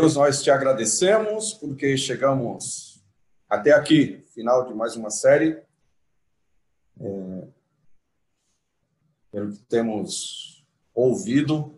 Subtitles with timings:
[0.00, 3.04] Deus, nós te agradecemos porque chegamos
[3.46, 5.62] até aqui, final de mais uma série.
[6.98, 7.48] É,
[9.30, 11.74] pelo que temos ouvido,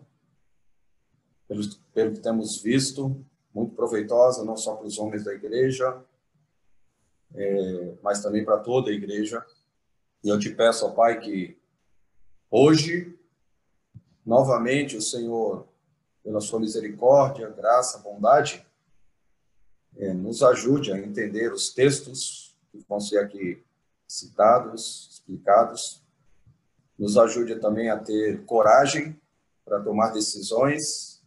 [1.49, 1.63] pelo,
[1.93, 6.01] pelo que temos visto, muito proveitosa, não só para os homens da igreja,
[7.35, 9.45] é, mas também para toda a igreja.
[10.23, 11.59] E eu te peço, ó Pai, que
[12.49, 13.19] hoje,
[14.25, 15.67] novamente, o Senhor,
[16.23, 18.65] pela sua misericórdia, graça, bondade,
[19.97, 23.63] é, nos ajude a entender os textos que vão ser aqui
[24.07, 26.03] citados, explicados,
[26.99, 29.21] nos ajude também a ter coragem
[29.65, 31.23] para tomar decisões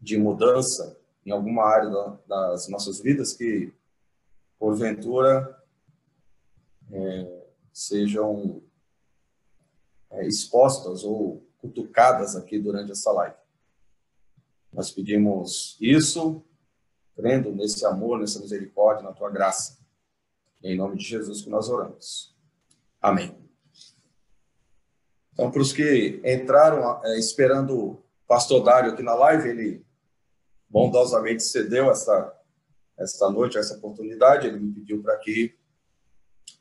[0.00, 3.72] de mudança em alguma área das nossas vidas que,
[4.58, 5.60] porventura,
[6.92, 8.62] é, sejam
[10.10, 13.45] é, expostas ou cutucadas aqui durante essa live.
[14.76, 16.44] Nós pedimos isso,
[17.14, 19.78] crendo nesse amor, nessa misericórdia, na tua graça.
[20.62, 22.36] Em nome de Jesus que nós oramos.
[23.00, 23.34] Amém.
[25.32, 29.86] Então, para os que entraram é, esperando o pastor Dário aqui na live, ele
[30.68, 32.38] bondosamente cedeu essa,
[32.98, 34.46] essa noite, essa oportunidade.
[34.46, 35.56] Ele me pediu para que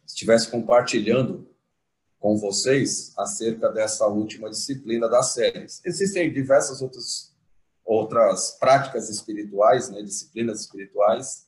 [0.08, 1.50] estivesse compartilhando
[2.18, 5.82] com vocês acerca dessa última disciplina das séries.
[5.84, 7.35] Existem diversas outras
[7.86, 11.48] outras práticas espirituais, né, disciplinas espirituais,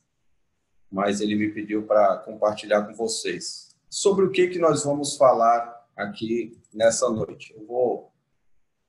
[0.89, 5.85] mas ele me pediu para compartilhar com vocês sobre o que que nós vamos falar
[5.95, 7.53] aqui nessa noite.
[7.57, 8.11] Eu vou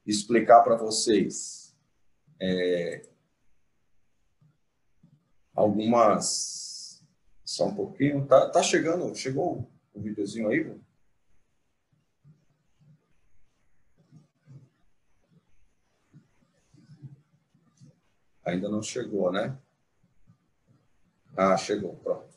[0.07, 1.75] explicar para vocês
[2.41, 3.09] é,
[5.55, 7.03] algumas.
[7.45, 8.27] Só um pouquinho.
[8.27, 10.71] Tá, tá chegando, chegou o videozinho aí?
[18.49, 19.55] Ainda não chegou, né?
[21.37, 22.35] Ah, chegou, pronto.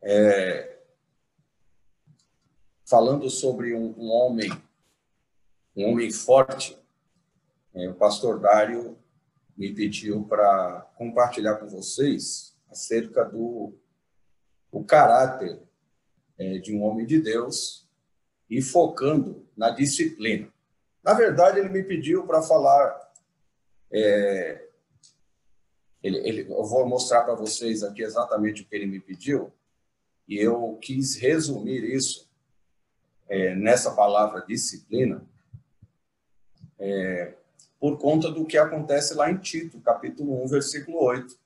[0.00, 0.78] É,
[2.86, 4.50] falando sobre um, um homem,
[5.76, 6.78] um homem forte,
[7.74, 8.98] é, o pastor Dário
[9.54, 13.74] me pediu para compartilhar com vocês acerca do
[14.70, 15.60] o caráter
[16.38, 17.86] é, de um homem de Deus
[18.48, 20.50] e focando na disciplina.
[21.04, 23.12] Na verdade, ele me pediu para falar.
[23.92, 24.71] É,
[26.02, 29.52] ele, ele, eu vou mostrar para vocês aqui exatamente o que ele me pediu,
[30.28, 32.28] e eu quis resumir isso
[33.28, 35.24] é, nessa palavra disciplina,
[36.78, 37.34] é,
[37.78, 41.36] por conta do que acontece lá em Tito, capítulo 1, versículo 8.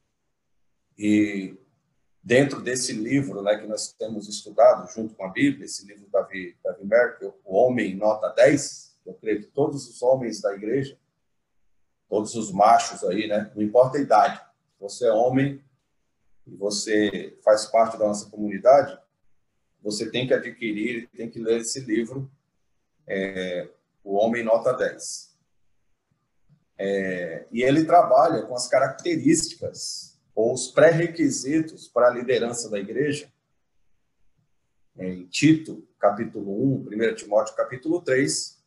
[0.99, 1.57] E
[2.23, 6.21] dentro desse livro né, que nós temos estudado, junto com a Bíblia, esse livro da
[6.21, 10.99] Davi, Merkel, O Homem Nota 10, eu creio que todos os homens da igreja,
[12.09, 14.41] todos os machos aí, né, não importa a idade,
[14.79, 15.63] você é homem
[16.47, 18.99] e você faz parte da nossa comunidade,
[19.83, 22.31] você tem que adquirir, tem que ler esse livro,
[23.07, 23.69] é,
[24.03, 25.37] O Homem Nota 10.
[26.79, 33.33] É, e ele trabalha com as características ou os pré-requisitos para a liderança da igreja.
[34.99, 38.63] É, em Tito, capítulo 1, 1 Timóteo, capítulo 3.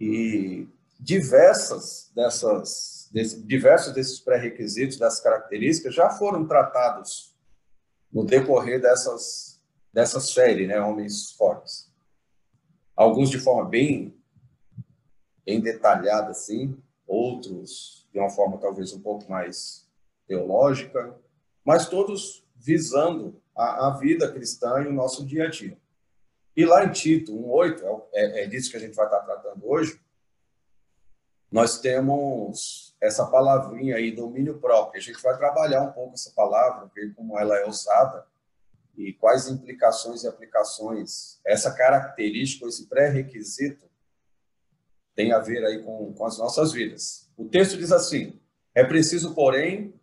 [0.00, 0.66] E
[0.98, 7.36] diversas dessas, desse, diversos desses pré-requisitos, dessas características, já foram tratados
[8.10, 9.62] no decorrer dessas,
[9.92, 11.92] dessa série, né, Homens Fortes.
[12.96, 14.18] Alguns de forma bem
[15.44, 19.88] bem detalhada assim, outros de uma forma talvez um pouco mais
[20.26, 21.18] teológica,
[21.64, 25.76] mas todos visando a, a vida cristã e o nosso dia a dia.
[26.56, 29.66] E lá em Tito 1,8, é, é, é disso que a gente vai estar tratando
[29.66, 30.00] hoje,
[31.50, 35.00] nós temos essa palavrinha aí, domínio próprio.
[35.00, 38.24] A gente vai trabalhar um pouco essa palavra, ver como ela é usada
[38.96, 43.90] e quais implicações e aplicações essa característica, esse pré-requisito
[45.16, 47.28] tem a ver aí com, com as nossas vidas.
[47.36, 48.40] O texto diz assim:
[48.72, 50.00] é preciso, porém,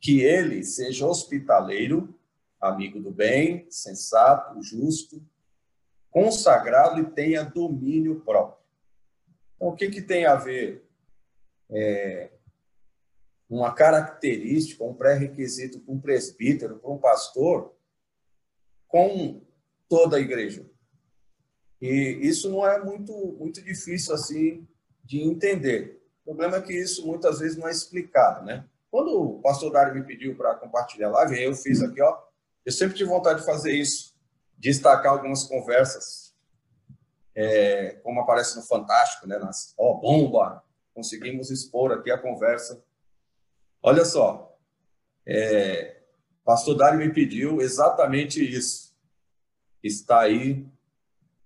[0.00, 2.12] que ele seja hospitaleiro,
[2.60, 5.22] amigo do bem, sensato, justo,
[6.10, 8.58] consagrado e tenha domínio próprio.
[9.54, 10.87] Então, o que, que tem a ver
[11.70, 12.30] é,
[13.48, 17.74] uma característica, um pré-requisito para um presbítero, para um pastor,
[18.86, 19.42] com
[19.88, 20.68] toda a igreja?
[21.80, 24.66] E isso não é muito, muito difícil assim
[25.04, 26.02] de entender.
[26.22, 28.66] O problema é que isso muitas vezes não é explicado, né?
[28.90, 32.18] Quando o pastor Dário me pediu para compartilhar a live, eu fiz aqui, ó.
[32.64, 34.14] Eu sempre tive vontade de fazer isso,
[34.56, 36.34] destacar algumas conversas,
[37.34, 39.38] é, como aparece no Fantástico, né?
[39.38, 40.62] Nas, ó, bomba!
[40.98, 42.84] Conseguimos expor aqui a conversa
[43.80, 44.58] Olha só,
[45.24, 46.00] é,
[46.44, 48.92] pastor Dário me pediu exatamente isso.
[49.80, 50.66] Está aí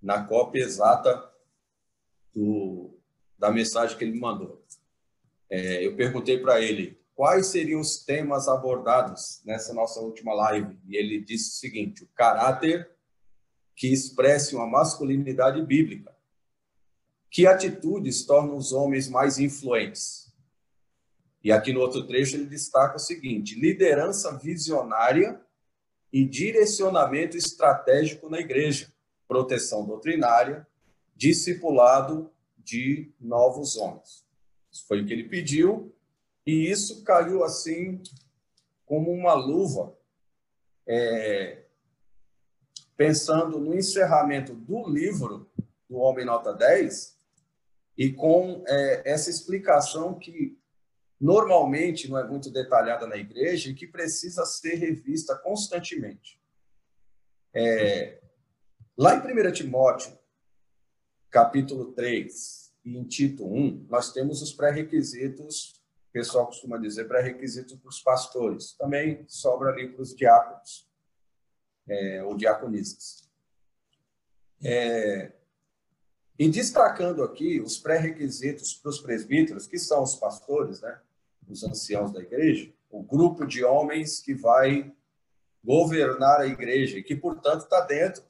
[0.00, 1.30] na cópia exata
[2.32, 2.98] do,
[3.38, 4.64] da mensagem que ele me mandou.
[5.50, 10.80] É, eu perguntei para ele quais seriam os temas abordados nessa nossa última live.
[10.88, 12.90] E ele disse o seguinte: o caráter
[13.76, 16.16] que expresse uma masculinidade bíblica.
[17.32, 20.30] Que atitudes tornam os homens mais influentes?
[21.42, 25.40] E aqui no outro trecho ele destaca o seguinte: liderança visionária
[26.12, 28.92] e direcionamento estratégico na igreja,
[29.26, 30.66] proteção doutrinária,
[31.16, 34.26] discipulado de novos homens.
[34.70, 35.90] Isso foi o que ele pediu,
[36.46, 38.02] e isso caiu assim
[38.84, 39.96] como uma luva
[40.86, 41.62] é,
[42.94, 45.50] pensando no encerramento do livro
[45.88, 47.11] do Homem Nota 10
[47.96, 50.58] e com é, essa explicação que
[51.20, 56.40] normalmente não é muito detalhada na igreja e que precisa ser revista constantemente.
[57.54, 58.20] É,
[58.96, 60.18] lá em 1 Timóteo,
[61.30, 67.78] capítulo 3 e em Tito 1, nós temos os pré-requisitos, o pessoal costuma dizer pré-requisitos
[67.78, 70.90] para os pastores, também sobra ali para os diáconos
[71.88, 73.30] é, ou diaconistas.
[74.64, 75.32] É,
[76.42, 80.98] e destacando aqui os pré-requisitos para os presbíteros, que são os pastores, né,
[81.48, 84.92] os anciãos da igreja, o grupo de homens que vai
[85.62, 88.24] governar a igreja e que, portanto, está dentro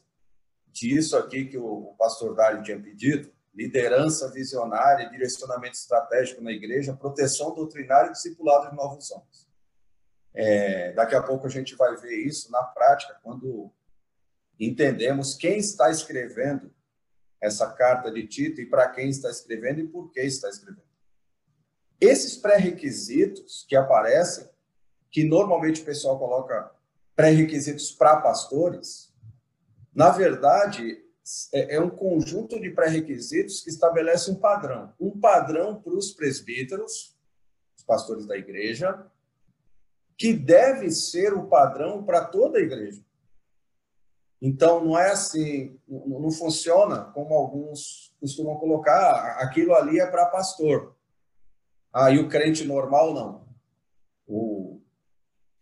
[0.66, 7.54] disso aqui que o pastor Dário tinha pedido, liderança visionária, direcionamento estratégico na igreja, proteção
[7.54, 9.48] doutrinária e discipulado de novos homens.
[10.34, 13.72] É, daqui a pouco a gente vai ver isso na prática, quando
[14.60, 16.70] entendemos quem está escrevendo
[17.42, 20.86] essa carta de Tito e para quem está escrevendo e por que está escrevendo.
[22.00, 24.48] Esses pré-requisitos que aparecem,
[25.10, 26.70] que normalmente o pessoal coloca
[27.16, 29.12] pré-requisitos para pastores,
[29.94, 31.02] na verdade,
[31.52, 34.92] é, é um conjunto de pré-requisitos que estabelece um padrão.
[34.98, 37.16] Um padrão para os presbíteros,
[37.76, 39.06] os pastores da igreja,
[40.16, 43.02] que deve ser o padrão para toda a igreja.
[44.44, 50.96] Então, não é assim, não funciona como alguns costumam colocar, aquilo ali é para pastor.
[51.92, 53.48] Aí ah, o crente normal não.
[54.26, 54.80] O,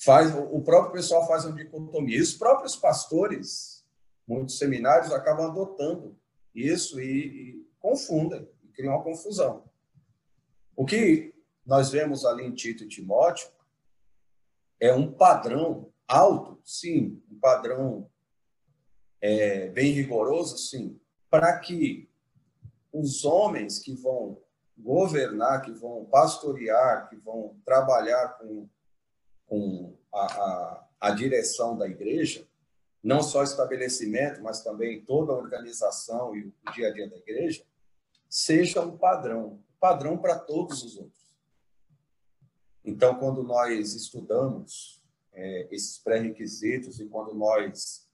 [0.02, 2.16] faz, o próprio pessoal faz uma dicotomia.
[2.16, 3.86] E os próprios pastores,
[4.26, 6.16] muitos seminários, acabam adotando
[6.54, 9.64] isso e, e confundem, e criam uma confusão.
[10.74, 11.34] O que
[11.66, 13.50] nós vemos ali em Tito e Timóteo
[14.80, 18.08] é um padrão alto, sim, um padrão
[19.20, 22.08] é, bem rigoroso, sim, para que
[22.92, 24.40] os homens que vão
[24.76, 28.68] governar, que vão pastorear, que vão trabalhar com,
[29.46, 32.48] com a, a, a direção da igreja,
[33.02, 37.64] não só estabelecimento, mas também toda a organização e o dia a dia da igreja,
[38.28, 41.20] seja um padrão, padrão para todos os outros.
[42.84, 45.02] Então, quando nós estudamos
[45.32, 48.09] é, esses pré-requisitos e quando nós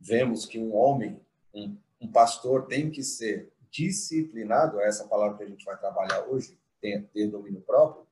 [0.00, 1.20] vemos que um homem,
[1.52, 6.26] um, um, pastor, tem que ser disciplinado, é essa palavra que a gente vai trabalhar
[6.26, 8.06] hoje, ter, ter domínio próprio,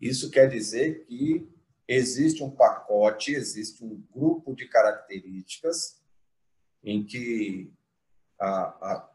[0.00, 1.46] isso quer dizer que
[1.86, 6.00] existe um pacote, existe um grupo de características
[6.82, 7.70] em que,
[8.38, 8.62] a,
[8.92, 9.10] a,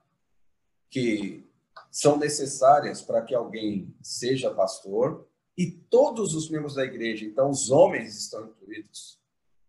[0.90, 1.44] que
[1.90, 7.72] são necessárias para que alguém seja pastor e todos os membros da igreja, então os
[7.72, 9.20] homens estão incluídos,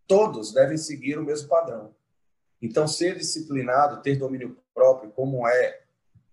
[0.05, 1.95] todos devem seguir o mesmo padrão.
[2.61, 5.83] Então, ser disciplinado, ter domínio próprio, como é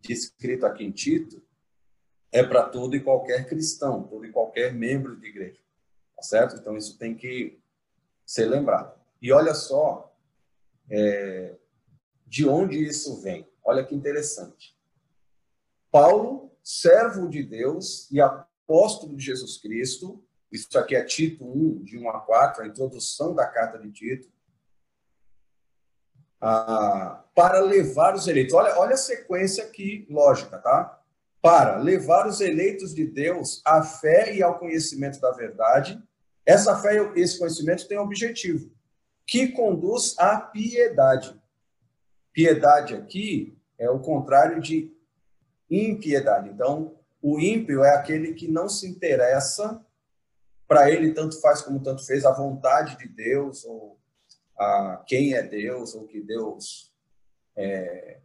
[0.00, 1.42] descrito aqui em Tito,
[2.32, 5.60] é para todo e qualquer cristão, todo e qualquer membro de igreja.
[6.16, 6.56] Tá certo?
[6.56, 7.58] Então, isso tem que
[8.24, 8.98] ser lembrado.
[9.20, 10.14] E olha só
[10.90, 11.56] é,
[12.26, 13.48] de onde isso vem.
[13.62, 14.76] Olha que interessante.
[15.90, 21.98] Paulo, servo de Deus e apóstolo de Jesus Cristo, isso aqui é Tito 1, de
[21.98, 24.33] 1 a 4, a introdução da carta de Tito,
[26.44, 28.54] ah, para levar os eleitos.
[28.54, 31.00] Olha, olha a sequência aqui, lógica, tá?
[31.40, 35.98] Para levar os eleitos de Deus à fé e ao conhecimento da verdade.
[36.44, 38.70] Essa fé e esse conhecimento tem um objetivo,
[39.26, 41.34] que conduz à piedade.
[42.30, 44.92] Piedade aqui é o contrário de
[45.70, 46.50] impiedade.
[46.50, 49.82] Então, o ímpio é aquele que não se interessa,
[50.68, 53.98] para ele tanto faz como tanto fez a vontade de Deus, ou
[54.56, 56.92] a quem é Deus, ou que Deus
[57.56, 58.20] é,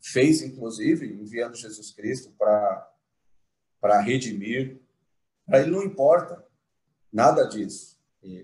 [0.00, 4.80] fez, inclusive, enviando Jesus Cristo para redimir.
[5.46, 6.44] Para ele não importa.
[7.12, 7.94] Nada disso.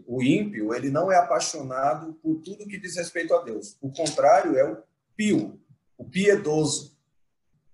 [0.07, 3.79] O ímpio, ele não é apaixonado por tudo que diz respeito a Deus.
[3.81, 4.83] O contrário é o
[5.17, 5.59] pio,
[5.97, 6.97] o piedoso,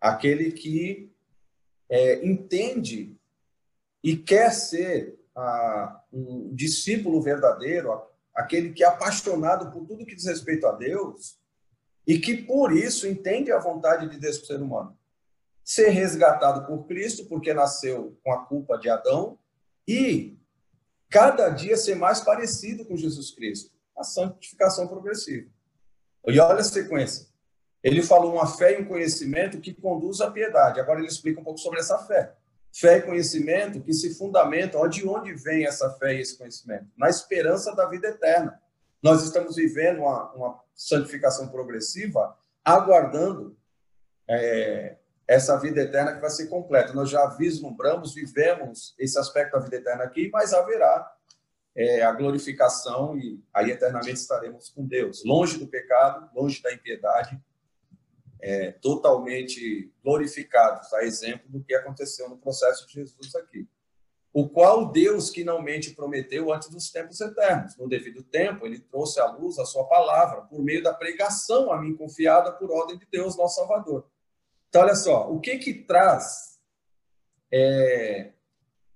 [0.01, 1.13] aquele que
[1.89, 3.17] é, entende
[4.03, 8.01] e quer ser ah, um discípulo verdadeiro,
[8.37, 11.39] aquele que é apaixonado por tudo que diz respeito a Deus
[12.07, 14.99] e que por isso entende a vontade de Deus para o ser humano.
[15.65, 19.37] Ser resgatado por Cristo, porque nasceu com a culpa de Adão,
[19.89, 20.39] e
[21.11, 23.75] cada dia ser mais parecido com Jesus Cristo.
[23.97, 25.49] A santificação progressiva.
[26.29, 27.27] E olha a sequência.
[27.83, 30.79] Ele falou uma fé e um conhecimento que conduz à piedade.
[30.79, 32.37] Agora ele explica um pouco sobre essa fé.
[32.79, 34.87] Fé e conhecimento que se fundamentam.
[34.89, 36.87] De onde vem essa fé e esse conhecimento?
[36.97, 38.61] Na esperança da vida eterna.
[39.03, 43.57] Nós estamos vivendo uma, uma santificação progressiva, aguardando
[44.29, 46.93] é, essa vida eterna que vai ser completa.
[46.93, 51.13] Nós já vislumbramos, vivemos esse aspecto da vida eterna aqui, mas haverá
[51.75, 57.39] é, a glorificação e aí eternamente estaremos com Deus, longe do pecado, longe da impiedade,
[58.47, 63.69] é, totalmente glorificados, a exemplo do que aconteceu no processo de Jesus aqui.
[64.33, 67.77] O qual Deus finalmente prometeu antes dos tempos eternos.
[67.77, 71.81] No devido tempo, ele trouxe à luz a sua palavra, por meio da pregação a
[71.81, 74.09] mim confiada por ordem de Deus, nosso Salvador.
[74.69, 76.61] Então, olha só, o que que traz
[77.53, 78.31] é,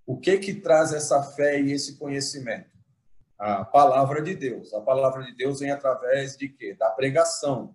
[0.07, 2.71] o que que traz essa fé e esse conhecimento?
[3.37, 4.73] A palavra de Deus.
[4.75, 6.75] A palavra de Deus vem através de quê?
[6.75, 7.75] Da pregação.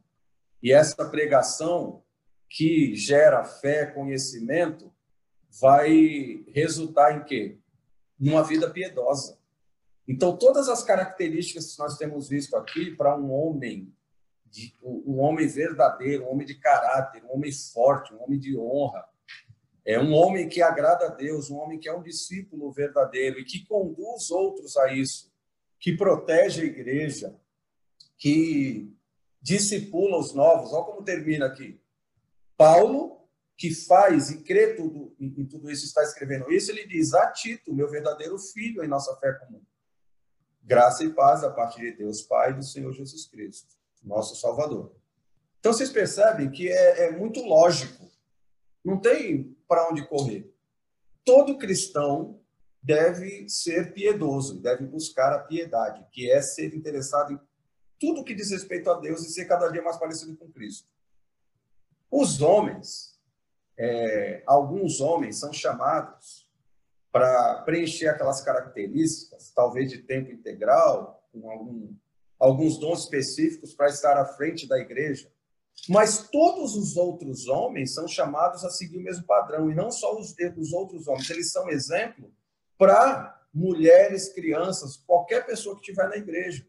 [0.62, 2.04] E essa pregação
[2.50, 4.92] que gera fé, conhecimento,
[5.62, 7.58] vai resultar em quê?
[8.20, 9.38] Numa vida piedosa.
[10.08, 13.94] Então, todas as características que nós temos visto aqui para um homem,
[14.84, 19.04] um homem verdadeiro, um homem de caráter, um homem forte, um homem de honra,
[19.86, 23.46] é um homem que agrada a Deus, um homem que é um discípulo verdadeiro e
[23.46, 25.32] que conduz outros a isso,
[25.80, 27.36] que protege a igreja,
[28.18, 28.95] que
[29.46, 30.74] discipula os novos.
[30.74, 31.80] Olha como termina aqui.
[32.58, 33.22] Paulo,
[33.56, 37.72] que faz e crê tudo, em, tudo isso, está escrevendo isso, ele diz a Tito,
[37.72, 39.62] meu verdadeiro filho em nossa fé comum.
[40.64, 44.96] Graça e paz da parte de Deus, Pai do Senhor Jesus Cristo, nosso Salvador.
[45.60, 48.10] Então vocês percebem que é, é muito lógico,
[48.84, 50.52] não tem para onde correr.
[51.24, 52.42] Todo cristão
[52.82, 57.40] deve ser piedoso, deve buscar a piedade, que é ser interessado em
[58.06, 60.88] tudo que diz respeito a Deus e ser cada dia mais parecido com Cristo.
[62.12, 63.20] Os homens,
[63.76, 66.48] é, alguns homens são chamados
[67.12, 71.96] para preencher aquelas características, talvez de tempo integral, com algum,
[72.38, 75.32] alguns dons específicos para estar à frente da igreja.
[75.90, 80.16] Mas todos os outros homens são chamados a seguir o mesmo padrão, e não só
[80.16, 82.32] os, os outros homens, eles são exemplo
[82.78, 86.68] para mulheres, crianças, qualquer pessoa que estiver na igreja.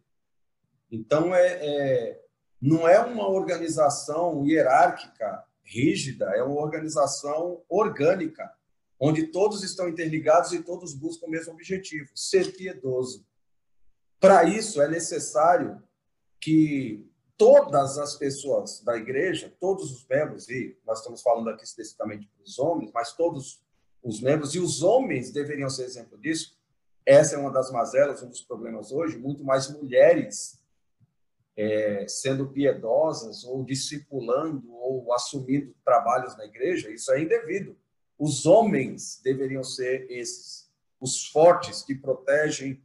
[0.91, 2.25] Então, é, é,
[2.61, 8.51] não é uma organização hierárquica, rígida, é uma organização orgânica,
[8.99, 13.27] onde todos estão interligados e todos buscam o mesmo objetivo, ser piedoso.
[14.21, 15.83] Para isso, é necessário
[16.41, 22.31] que todas as pessoas da igreja, todos os membros, e nós estamos falando aqui especificamente
[22.39, 23.63] dos homens, mas todos
[24.03, 26.57] os membros, e os homens deveriam ser exemplo disso,
[27.05, 30.59] essa é uma das mazelas, um dos problemas hoje, muito mais mulheres
[31.57, 37.77] é, sendo piedosas ou discipulando ou assumindo trabalhos na igreja, isso é indevido.
[38.19, 40.71] Os homens deveriam ser esses,
[41.01, 42.83] os fortes que protegem,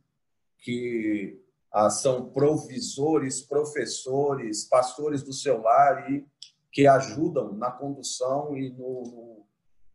[0.58, 6.26] que ah, são provisores, professores, pastores do seu lar e
[6.72, 9.46] que ajudam na condução e no,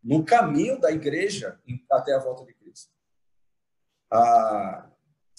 [0.03, 1.59] no, caminho da igreja
[1.91, 2.93] até a volta de Cristo.
[4.11, 4.91] Ah,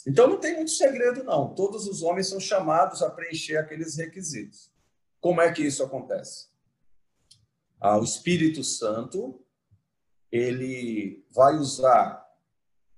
[0.08, 1.54] então não tem muito segredo, não.
[1.54, 4.72] Todos os homens são chamados a preencher aqueles requisitos.
[5.20, 6.48] Como é que isso acontece?
[7.78, 9.44] Ah, o Espírito Santo
[10.32, 12.26] ele vai usar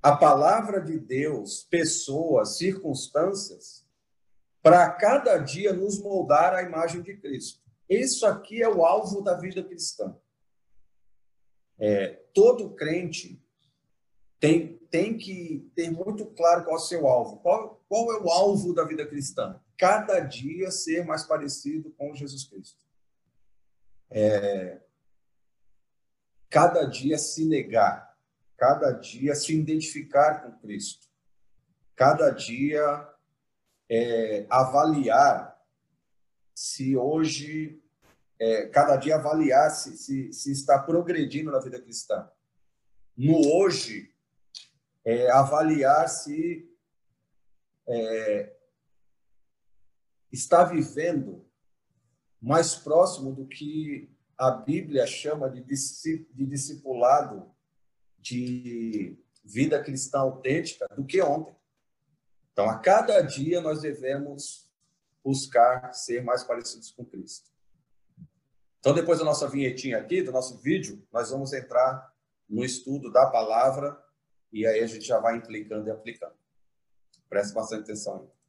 [0.03, 3.83] a palavra de Deus, pessoas, circunstâncias,
[4.61, 7.59] para cada dia nos moldar à imagem de Cristo.
[7.89, 10.15] Isso aqui é o alvo da vida cristã.
[11.79, 13.41] É, todo crente
[14.39, 17.37] tem, tem que ter muito claro qual é o seu alvo.
[17.37, 19.59] Qual, qual é o alvo da vida cristã?
[19.77, 22.83] Cada dia ser mais parecido com Jesus Cristo.
[24.09, 24.81] É,
[26.49, 28.17] cada dia se negar,
[28.57, 31.07] cada dia se identificar com Cristo,
[31.95, 33.07] cada dia
[33.87, 35.59] é, avaliar
[36.55, 37.81] se hoje,
[38.39, 42.29] é, cada dia avaliar se, se, se está progredindo na vida cristã.
[43.15, 44.13] No hoje,
[45.05, 46.69] é, avaliar se
[47.87, 48.55] é,
[50.31, 51.45] está vivendo
[52.41, 57.51] mais próximo do que a Bíblia chama de, de discipulado
[58.17, 61.55] de vida cristã autêntica do que ontem.
[62.51, 64.69] Então, a cada dia nós devemos
[65.23, 67.49] buscar ser mais parecidos com Cristo.
[68.79, 72.13] Então, depois da nossa vinhetinha aqui, do nosso vídeo, nós vamos entrar
[72.47, 74.01] no estudo da palavra
[74.51, 76.33] e aí a gente já vai implicando e aplicando.
[77.29, 78.39] Preste bastante atenção aí.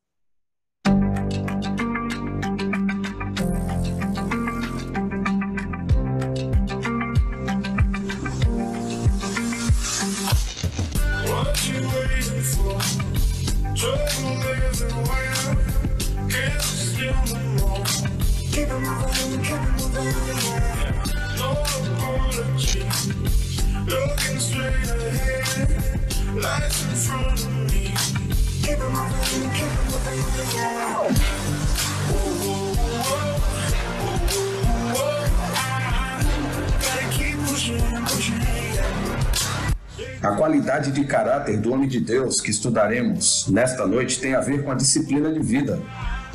[40.22, 44.62] A qualidade de caráter do homem de Deus que estudaremos nesta noite tem a ver
[44.62, 45.82] com a disciplina de vida.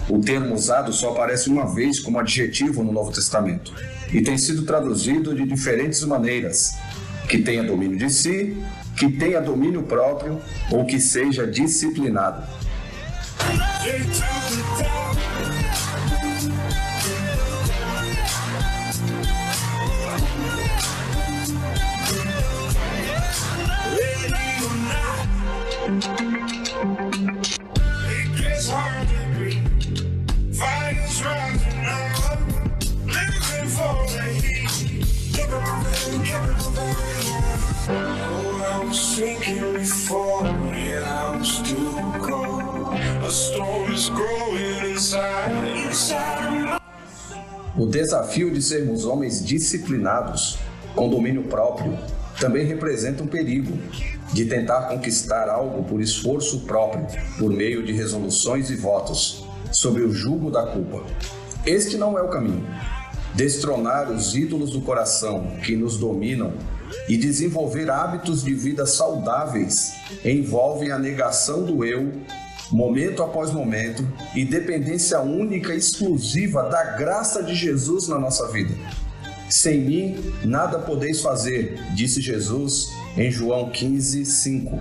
[0.10, 3.74] O termo usado só aparece uma vez como adjetivo no Novo Testamento
[4.14, 6.76] e tem sido traduzido de diferentes maneiras:
[7.28, 8.58] que tenha domínio de si,
[8.98, 10.40] que tenha domínio próprio
[10.72, 12.44] ou que seja disciplinado.
[47.78, 50.58] O desafio de sermos homens disciplinados,
[50.96, 51.98] com domínio próprio,
[52.40, 53.78] também representa um perigo
[54.32, 57.06] de tentar conquistar algo por esforço próprio,
[57.38, 61.04] por meio de resoluções e votos, sob o jugo da culpa.
[61.66, 62.66] Este não é o caminho.
[63.34, 66.54] Destronar os ídolos do coração que nos dominam
[67.10, 69.92] e desenvolver hábitos de vida saudáveis
[70.24, 72.10] envolvem a negação do eu,
[72.72, 74.04] momento após momento,
[74.36, 78.74] e dependência única e exclusiva da graça de Jesus na nossa vida.
[79.50, 84.80] Sem mim, nada podeis fazer, disse Jesus em João 15, 5.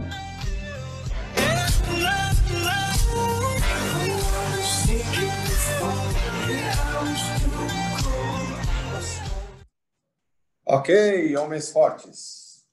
[10.66, 12.64] Ok, homens fortes.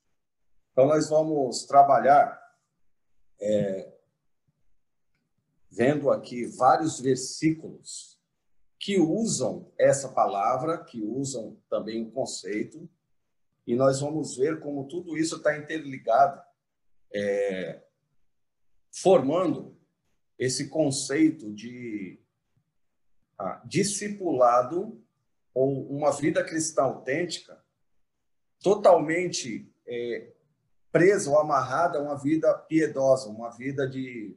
[0.72, 2.40] Então, nós vamos trabalhar
[3.40, 3.92] é,
[5.72, 8.20] vendo aqui vários versículos
[8.78, 12.90] que usam essa palavra, que usam também o conceito,
[13.66, 16.42] e nós vamos ver como tudo isso está interligado,
[17.14, 17.84] é,
[18.92, 19.78] formando
[20.38, 22.20] esse conceito de
[23.38, 25.02] ah, discipulado
[25.54, 27.64] ou uma vida cristã autêntica
[28.60, 30.32] totalmente é,
[30.92, 34.36] presa ou amarrada a uma vida piedosa, uma vida de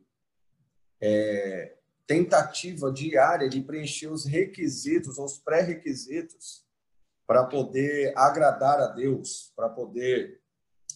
[1.07, 6.65] é, tentativa diária de preencher os requisitos, os pré-requisitos
[7.27, 10.41] para poder agradar a Deus, para poder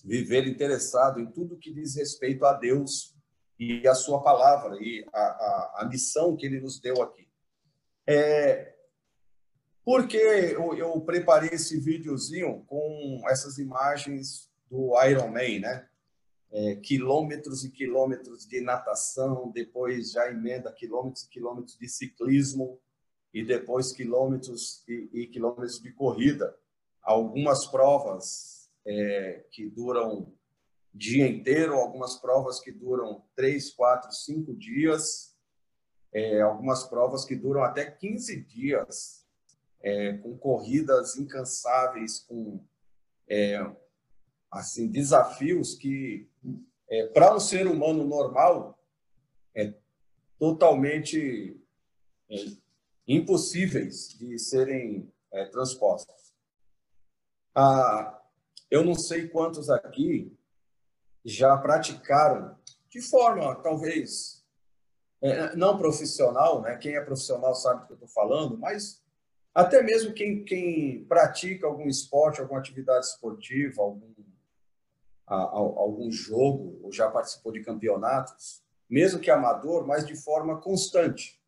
[0.02, 3.14] viver interessado em tudo que diz respeito a Deus
[3.58, 7.28] e a sua palavra e a, a, a missão que ele nos deu aqui.
[8.06, 8.74] É,
[9.84, 15.87] porque eu, eu preparei esse videozinho com essas imagens do Iron Man, né?
[16.50, 22.80] É, quilômetros e quilômetros de natação, depois já emenda quilômetros e quilômetros de ciclismo
[23.34, 26.56] e depois quilômetros e, e quilômetros de corrida.
[27.02, 30.32] Algumas provas é, que duram
[30.94, 35.36] dia inteiro, algumas provas que duram três, quatro, cinco dias,
[36.12, 39.26] é, algumas provas que duram até 15 dias
[39.80, 42.64] é, com corridas incansáveis, com
[43.28, 43.64] é,
[44.50, 46.28] assim desafios que
[46.88, 48.78] é, para um ser humano normal
[49.54, 49.74] é
[50.38, 51.60] totalmente
[52.30, 52.34] é,
[53.06, 56.32] impossíveis de serem é, transpostos.
[57.54, 58.20] Ah,
[58.70, 60.36] eu não sei quantos aqui
[61.24, 62.56] já praticaram
[62.88, 64.38] de forma talvez
[65.20, 66.76] é, não profissional, né?
[66.76, 69.02] Quem é profissional sabe do que eu estou falando, mas
[69.54, 74.12] até mesmo quem, quem pratica algum esporte, alguma atividade esportiva, algum,
[75.28, 80.60] a, a, algum jogo ou já participou de campeonatos, mesmo que amador, mas de forma
[80.60, 81.40] constante,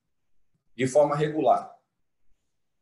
[0.77, 1.75] de forma regular.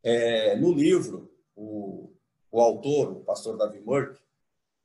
[0.02, 2.12] É, no livro, o,
[2.50, 4.20] o autor, o pastor Davi Murk,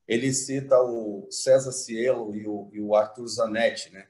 [0.07, 4.07] ele cita o César Cielo e o, e o Arthur Zanetti, né?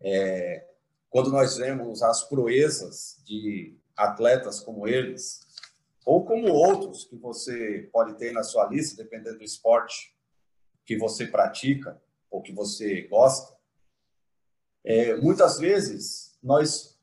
[0.00, 0.66] É,
[1.08, 5.46] quando nós vemos as proezas de atletas como eles,
[6.04, 10.12] ou como outros que você pode ter na sua lista, dependendo do esporte
[10.84, 13.56] que você pratica ou que você gosta,
[14.84, 16.98] é, muitas vezes nós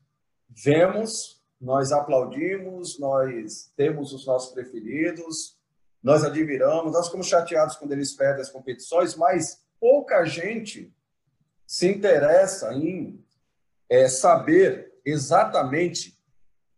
[0.50, 5.58] vemos, nós aplaudimos, nós temos os nossos preferidos,
[6.02, 10.94] nós admiramos, nós ficamos chateados quando eles perdem as competições, mas pouca gente
[11.66, 13.24] se interessa em
[13.90, 16.18] é, saber exatamente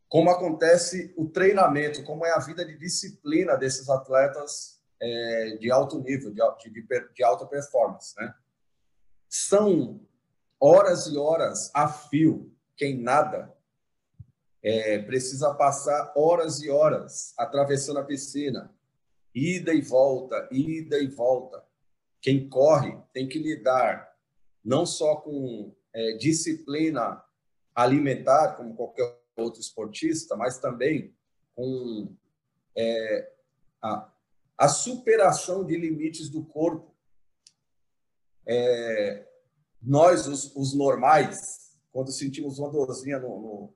[0.07, 5.99] como acontece o treinamento, como é a vida de disciplina desses atletas é, de alto
[5.99, 8.13] nível, de, de, de alta performance.
[8.17, 8.33] Né?
[9.27, 9.99] São
[10.59, 12.55] horas e horas a fio.
[12.77, 13.53] Quem nada
[14.63, 18.73] é, precisa passar horas e horas atravessando a piscina,
[19.33, 21.63] ida e volta, ida e volta.
[22.21, 24.11] Quem corre tem que lidar
[24.63, 27.23] não só com é, disciplina
[27.73, 31.15] alimentar, como qualquer outro esportista, mas também
[31.55, 32.13] com
[32.75, 33.31] é,
[33.81, 34.11] a,
[34.61, 36.95] a, superação de limites do corpo.
[38.45, 39.27] É,
[39.81, 43.73] nós, os, os, normais, quando sentimos uma dorzinha no, no,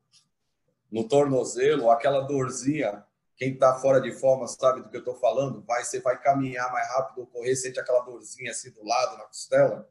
[0.92, 3.04] no tornozelo, aquela dorzinha,
[3.36, 6.72] quem está fora de forma sabe do que eu estou falando, vai, você vai caminhar
[6.72, 9.90] mais rápido ou correr, sente aquela dorzinha assim do lado, na costela.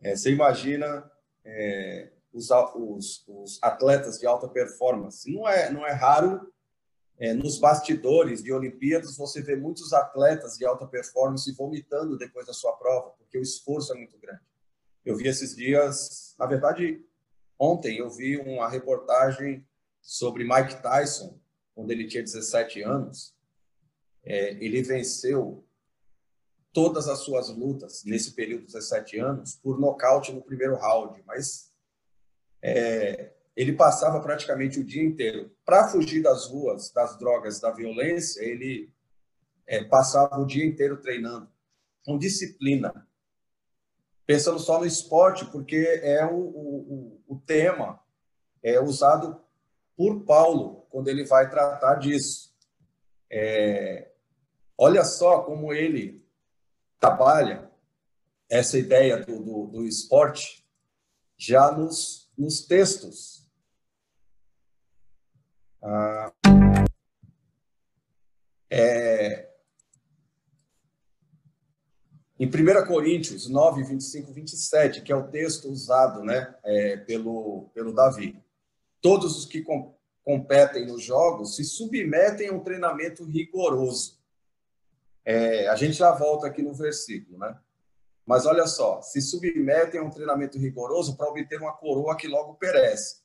[0.00, 1.10] É, você imagina
[1.44, 5.30] é, os, os, os, atletas de alta performance.
[5.32, 6.53] Não é, não é raro
[7.18, 12.52] é, nos bastidores de Olimpíadas você ver muitos atletas de alta performance vomitando depois da
[12.52, 14.42] sua prova, porque o esforço é muito grande.
[15.04, 17.04] Eu vi esses dias, na verdade,
[17.58, 19.66] ontem eu vi uma reportagem
[20.00, 21.38] sobre Mike Tyson,
[21.74, 23.34] quando ele tinha 17 anos.
[24.24, 25.64] É, ele venceu
[26.72, 31.70] todas as suas lutas nesse período de 17 anos por nocaute no primeiro round, mas
[32.62, 35.50] é, ele passava praticamente o dia inteiro.
[35.64, 38.92] Para fugir das ruas, das drogas, da violência, ele
[39.66, 41.48] é, passava o dia inteiro treinando,
[42.04, 43.06] com disciplina.
[44.26, 48.00] Pensando só no esporte, porque é o, o, o tema
[48.62, 49.40] é usado
[49.96, 52.54] por Paulo quando ele vai tratar disso.
[53.30, 54.10] É,
[54.76, 56.24] olha só como ele
[56.98, 57.70] trabalha
[58.48, 60.66] essa ideia do, do, do esporte
[61.36, 63.43] já nos nos textos.
[65.86, 66.32] Ah,
[68.70, 69.50] é,
[72.40, 77.92] em 1 Coríntios 9, 25, 27, que é o texto usado né, é, pelo, pelo
[77.92, 78.42] Davi.
[79.02, 79.94] Todos os que com,
[80.24, 84.18] competem nos jogos se submetem a um treinamento rigoroso.
[85.22, 87.58] É, a gente já volta aqui no versículo, né?
[88.24, 92.54] Mas olha só, se submetem a um treinamento rigoroso para obter uma coroa que logo
[92.54, 93.23] perece.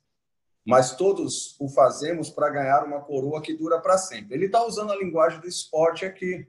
[0.65, 4.36] Mas todos o fazemos para ganhar uma coroa que dura para sempre.
[4.36, 6.48] Ele está usando a linguagem do esporte aqui.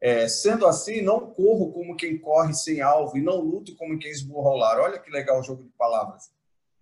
[0.00, 4.10] É, sendo assim, não corro como quem corre sem alvo e não luto como quem
[4.10, 4.78] esburrolar.
[4.78, 6.30] Olha que legal o jogo de palavras.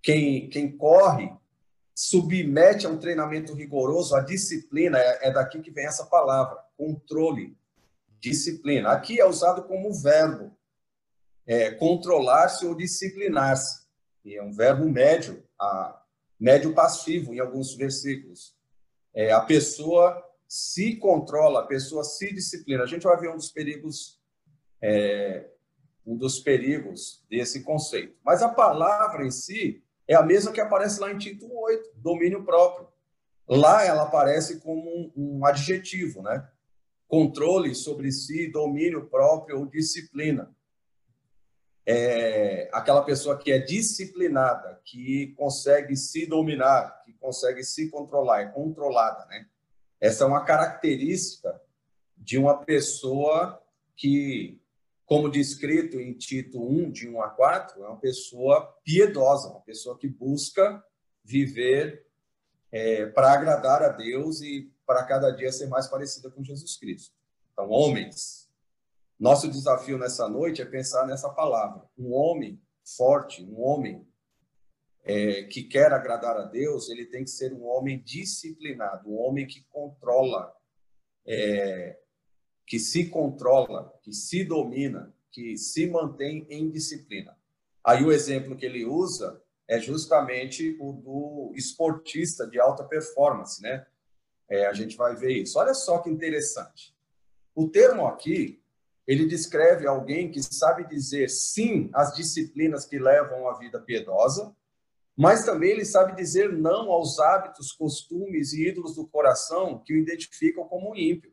[0.03, 1.31] Quem, quem corre
[1.95, 7.55] submete a um treinamento rigoroso, a disciplina, é, é daqui que vem essa palavra, controle,
[8.19, 8.91] disciplina.
[8.91, 10.57] Aqui é usado como verbo
[11.47, 13.87] é, controlar-se ou disciplinar-se.
[14.25, 16.00] E é um verbo médio, a,
[16.41, 18.57] médio passivo em alguns versículos.
[19.15, 22.83] É, a pessoa se controla, a pessoa se disciplina.
[22.83, 24.19] A gente vai ver um dos perigos,
[24.81, 25.49] é,
[26.07, 28.17] um dos perigos desse conceito.
[28.25, 32.43] Mas a palavra em si é a mesma que aparece lá em Tito 8, domínio
[32.45, 32.89] próprio.
[33.47, 36.49] Lá ela aparece como um, um adjetivo, né?
[37.07, 40.55] Controle sobre si, domínio próprio ou disciplina
[41.87, 48.47] é, aquela pessoa que é disciplinada, que consegue se dominar, que consegue se controlar, é
[48.47, 49.47] controlada, né?
[50.01, 51.61] Essa é uma característica
[52.17, 53.63] de uma pessoa
[53.97, 54.61] que,
[55.05, 59.99] como descrito em Tito 1, de 1 a 4, é uma pessoa piedosa, uma pessoa
[59.99, 60.83] que busca
[61.25, 62.07] viver
[62.73, 67.15] é, para agradar a Deus e para cada dia ser mais parecida com Jesus Cristo.
[67.53, 68.40] Então, homens,
[69.21, 71.87] nosso desafio nessa noite é pensar nessa palavra.
[71.99, 72.59] Um homem
[72.97, 74.09] forte, um homem
[75.05, 79.47] é, que quer agradar a Deus, ele tem que ser um homem disciplinado, um homem
[79.47, 80.51] que controla,
[81.27, 81.99] é,
[82.67, 87.37] que se controla, que se domina, que se mantém em disciplina.
[87.85, 93.87] Aí o exemplo que ele usa é justamente o do esportista de alta performance, né?
[94.49, 95.59] É, a gente vai ver isso.
[95.59, 96.97] Olha só que interessante.
[97.55, 98.60] O termo aqui,
[99.11, 104.55] ele descreve alguém que sabe dizer sim às disciplinas que levam a vida piedosa,
[105.17, 109.99] mas também ele sabe dizer não aos hábitos, costumes e ídolos do coração que o
[109.99, 111.33] identificam como ímpio.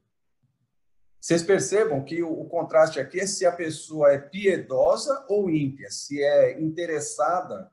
[1.21, 6.19] Vocês percebam que o, contraste aqui é se a pessoa é piedosa ou ímpia, se
[6.19, 7.71] é interessada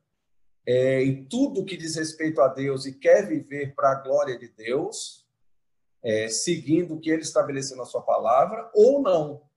[0.66, 4.48] é, em tudo que diz respeito a Deus e quer viver para a glória de
[4.48, 5.26] Deus,
[6.02, 9.53] é, seguindo o que ele estabeleceu na sua palavra, ou não.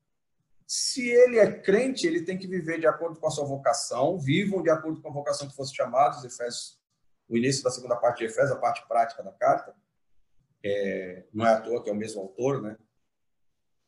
[0.68, 4.62] Se ele é crente, ele tem que viver de acordo com a sua vocação, vivam
[4.62, 6.78] de acordo com a vocação que fosse chamados, Efésios,
[7.30, 9.74] o início da segunda parte de Efésios, a parte prática da carta.
[10.62, 12.78] É, não é à toa que é o mesmo autor, né?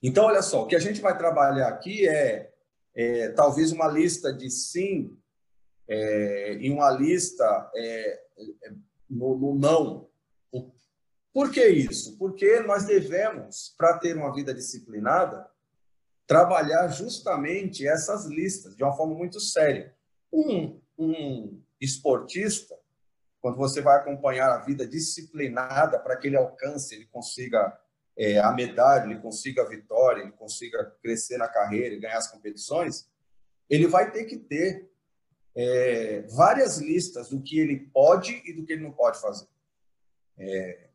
[0.01, 2.53] Então, olha só, o que a gente vai trabalhar aqui é,
[2.95, 5.19] é talvez uma lista de sim
[5.85, 8.23] é, e uma lista é,
[8.63, 8.71] é,
[9.09, 10.07] no, no não.
[11.33, 12.17] Por que isso?
[12.17, 15.48] Porque nós devemos, para ter uma vida disciplinada,
[16.29, 19.95] trabalhar justamente essas listas de uma forma muito séria.
[20.31, 22.77] Um, um esportista,
[23.41, 27.75] quando você vai acompanhar a vida disciplinada para que ele alcance, ele consiga
[28.15, 32.31] é, a medalha, ele consiga a vitória, ele consiga crescer na carreira e ganhar as
[32.31, 33.09] competições,
[33.67, 34.87] ele vai ter que ter
[35.55, 39.47] é, várias listas do que ele pode e do que ele não pode fazer.
[40.37, 40.89] É,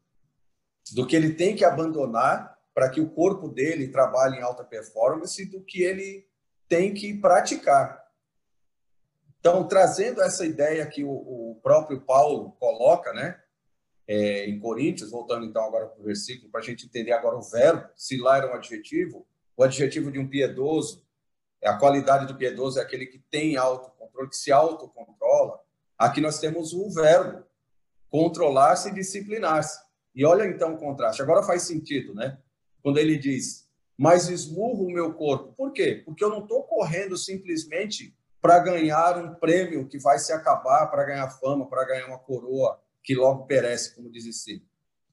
[0.93, 5.45] do que ele tem que abandonar para que o corpo dele trabalhe em alta performance
[5.47, 6.29] do que ele
[6.69, 8.03] tem que praticar.
[9.39, 13.41] Então, trazendo essa ideia que o, próprio Paulo coloca, né?
[14.07, 17.43] é, em Coríntios, voltando então agora para o versículo, para a gente entender agora o
[17.43, 21.05] verbo, se lá era um adjetivo, o adjetivo de um piedoso,
[21.65, 25.61] a qualidade do piedoso é aquele que tem autocontrole, que se autocontrola.
[25.97, 27.43] Aqui nós temos o verbo,
[28.11, 29.83] controlar-se e disciplinar-se.
[30.15, 31.23] E olha então o contraste.
[31.23, 32.39] Agora faz sentido, né?
[32.85, 33.67] Quando ele diz,
[33.97, 35.55] mas esmurro o meu corpo.
[35.55, 36.03] Por quê?
[36.05, 41.05] Porque eu não estou correndo simplesmente para ganhar um prêmio que vai se acabar, para
[41.05, 44.63] ganhar fama, para ganhar uma coroa que logo perece, como diz esse.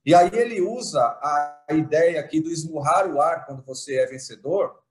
[0.06, 4.84] E aí ele usa a ideia aqui do esmurrar o ar quando você é vencedor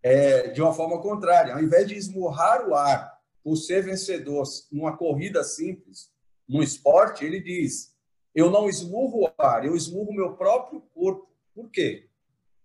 [0.00, 1.54] é, de uma forma contrária.
[1.54, 6.12] Ao invés de esmurrar o ar por ser vencedor numa corrida simples,
[6.48, 7.96] num esporte, ele diz:
[8.32, 11.29] eu não esmurro o ar, eu esmurro meu próprio corpo.
[11.54, 12.08] Por quê?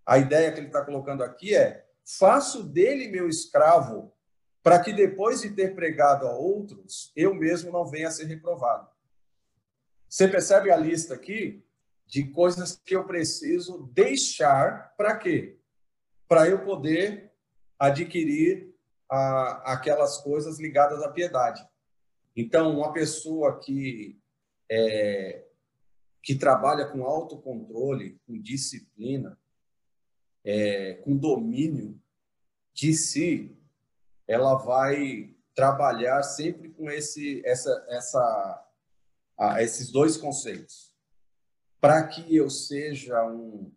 [0.06, 4.13] A ideia que ele está colocando aqui é: faço dele meu escravo,
[4.62, 8.88] para que depois de ter pregado a outros, eu mesmo não venha a ser reprovado.
[10.08, 11.63] Você percebe a lista aqui
[12.06, 15.58] de coisas que eu preciso deixar para quê?
[16.28, 17.32] Para eu poder
[17.80, 18.74] adquirir
[19.10, 21.67] a, aquelas coisas ligadas à piedade.
[22.36, 24.19] Então, uma pessoa que
[24.69, 25.44] é,
[26.25, 29.39] que trabalha com autocontrole, com disciplina,
[30.43, 32.01] é, com domínio
[32.73, 33.55] de si,
[34.27, 38.71] ela vai trabalhar sempre com esse essa essa
[39.59, 40.95] esses dois conceitos.
[41.79, 43.71] Para que eu seja um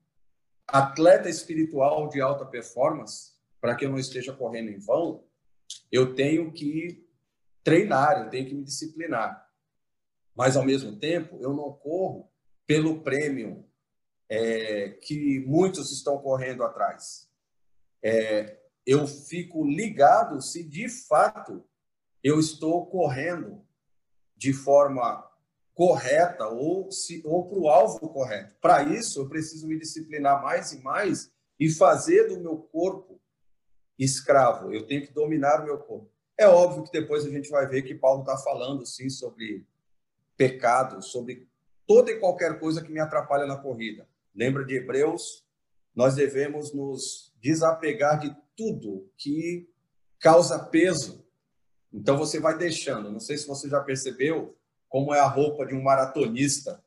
[0.67, 5.23] atleta espiritual de alta performance, para que eu não esteja correndo em vão,
[5.93, 7.07] eu tenho que
[7.63, 9.47] treinar, eu tenho que me disciplinar.
[10.35, 12.31] Mas, ao mesmo tempo, eu não corro
[12.69, 13.65] pelo prêmio
[14.29, 17.31] é, que muitos estão correndo atrás.
[18.03, 21.65] É, eu fico ligado se de fato
[22.23, 23.67] eu estou correndo
[24.37, 25.27] de forma
[25.75, 28.55] correta ou, se, ou para o alvo correto.
[28.61, 33.19] Para isso, eu preciso me disciplinar mais e mais e fazer do meu corpo
[33.99, 34.75] escravo.
[34.75, 36.11] Eu tenho que dominar o meu corpo.
[36.37, 39.67] É óbvio que depois a gente vai ver que Paulo está falando, sim, sobre
[40.37, 41.48] pecado, sobre
[41.89, 44.07] toda e qualquer coisa que me atrapalha na corrida.
[44.35, 45.45] Lembra de Hebreus?
[45.97, 49.69] Nós devemos nos desapegar de tudo que
[50.21, 51.27] causa peso.
[51.93, 53.11] Então você vai deixando.
[53.11, 54.55] Não sei se você já percebeu,
[54.89, 56.85] como é a roupa de um maratonista.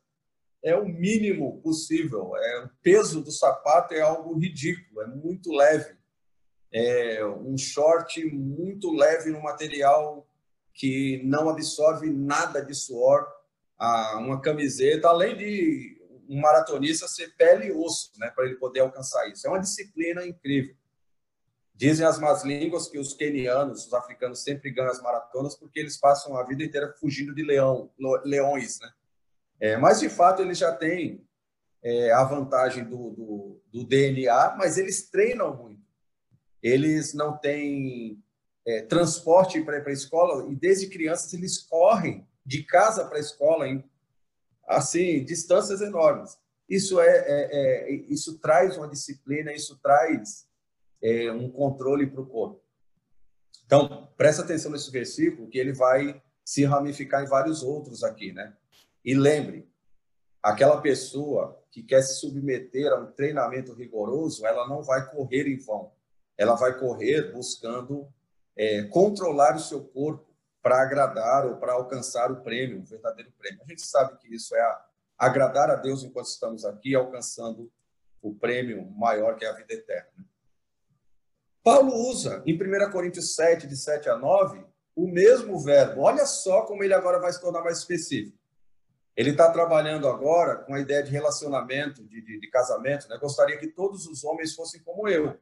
[0.64, 2.36] É o mínimo possível.
[2.36, 5.96] É, o peso do sapato é algo ridículo, é muito leve.
[6.72, 10.28] É um short muito leve no material
[10.74, 13.28] que não absorve nada de suor.
[13.84, 18.82] Ah, uma camiseta, além de um maratonista ser pele e osso, né, para ele poder
[18.82, 19.48] alcançar isso.
[19.48, 20.76] É uma disciplina incrível.
[21.74, 25.98] Dizem as más línguas que os quenianos, os africanos, sempre ganham as maratonas porque eles
[25.98, 27.89] passam a vida inteira fugindo de leão,
[28.24, 28.91] leões, né?
[29.60, 31.28] É, mas, de fato, eles já têm
[31.82, 35.82] é, a vantagem do, do, do, DNA, mas eles treinam muito.
[36.62, 38.24] eles não têm
[38.63, 43.18] é, transporte para ir para a escola e desde crianças eles correm de casa para
[43.18, 43.84] a escola em
[44.68, 46.38] assim distâncias enormes.
[46.68, 50.48] Isso é, é, é isso traz uma disciplina, isso traz
[51.02, 52.62] é, um controle para o corpo.
[53.66, 58.56] Então presta atenção nesse versículo que ele vai se ramificar em vários outros aqui, né?
[59.04, 59.70] E lembre,
[60.42, 65.58] aquela pessoa que quer se submeter a um treinamento rigoroso, ela não vai correr em
[65.58, 65.92] vão.
[66.38, 68.08] Ela vai correr buscando
[68.56, 70.31] é, controlar o seu corpo
[70.62, 73.62] para agradar ou para alcançar o prêmio, o verdadeiro prêmio.
[73.63, 74.86] A gente sabe que isso é a,
[75.17, 77.71] agradar a Deus enquanto estamos aqui, alcançando
[78.21, 80.26] o prêmio maior que é a vida eterna.
[81.63, 86.02] Paulo usa em 1 Coríntios 7, de 7 a 9, o mesmo verbo.
[86.02, 88.38] Olha só como ele agora vai se tornar mais específico.
[89.15, 93.08] Ele está trabalhando agora com a ideia de relacionamento, de, de, de casamento.
[93.08, 93.17] Né?
[93.17, 95.38] Gostaria que todos os homens fossem como eu,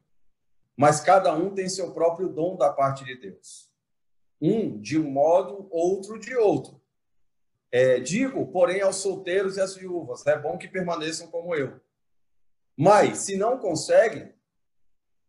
[0.75, 3.68] mas cada um tem seu próprio dom da parte de Deus.
[4.41, 6.79] Um de um modo, outro de outro.
[7.71, 11.79] É, digo, porém, aos solteiros e às viúvas: é bom que permaneçam como eu.
[12.75, 14.33] Mas, se não conseguem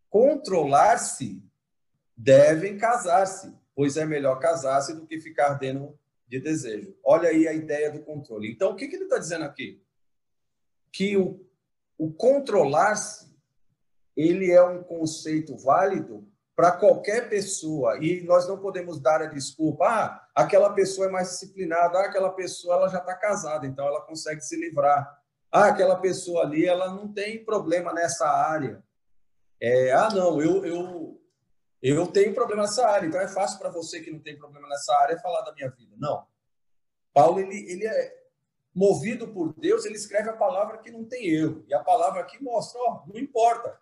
[0.08, 1.42] controlar-se,
[2.16, 6.96] devem casar-se, pois é melhor casar-se do que ficar dentro de desejo.
[7.02, 8.50] Olha aí a ideia do controle.
[8.50, 9.82] Então, o que, que ele está dizendo aqui?
[10.92, 11.44] Que o,
[11.98, 13.30] o controlar-se
[14.16, 16.29] ele é um conceito válido
[16.60, 21.30] para qualquer pessoa e nós não podemos dar a desculpa ah aquela pessoa é mais
[21.30, 25.10] disciplinada ah, aquela pessoa ela já está casada então ela consegue se livrar
[25.50, 28.84] ah aquela pessoa ali ela não tem problema nessa área
[29.58, 31.18] é, ah não eu, eu
[31.82, 34.94] eu tenho problema nessa área, então é fácil para você que não tem problema nessa
[35.00, 35.96] área falar da minha vida.
[35.96, 36.26] Não.
[37.14, 38.14] Paulo, ele, ele é
[38.74, 41.64] movido por Deus, ele escreve a palavra que não tem erro.
[41.66, 43.80] E a palavra aqui mostra, ó, não importa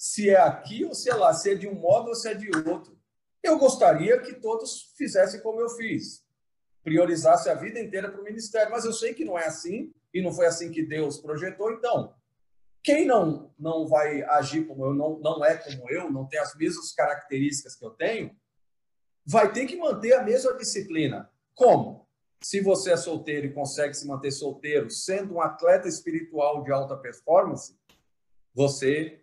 [0.00, 2.32] se é aqui ou se é lá, se é de um modo ou se é
[2.32, 2.98] de outro.
[3.42, 6.24] Eu gostaria que todos fizessem como eu fiz,
[6.82, 10.22] priorizasse a vida inteira para o ministério, mas eu sei que não é assim e
[10.22, 12.14] não foi assim que Deus projetou, então
[12.82, 16.56] quem não, não vai agir como eu, não, não é como eu, não tem as
[16.56, 18.34] mesmas características que eu tenho,
[19.26, 21.30] vai ter que manter a mesma disciplina.
[21.54, 22.08] Como?
[22.40, 26.96] Se você é solteiro e consegue se manter solteiro, sendo um atleta espiritual de alta
[26.96, 27.78] performance,
[28.54, 29.19] você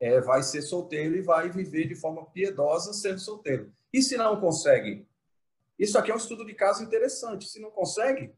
[0.00, 3.72] é, vai ser solteiro e vai viver de forma piedosa sendo solteiro.
[3.92, 5.06] E se não consegue?
[5.78, 7.48] Isso aqui é um estudo de caso interessante.
[7.48, 8.32] Se não consegue,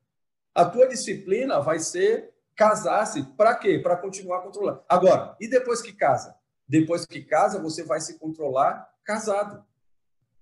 [0.55, 3.79] a tua disciplina vai ser Casar-se, para quê?
[3.79, 4.83] Para continuar controlando.
[4.89, 6.35] Agora, e depois que casa?
[6.67, 9.63] Depois que casa, você vai se controlar casado.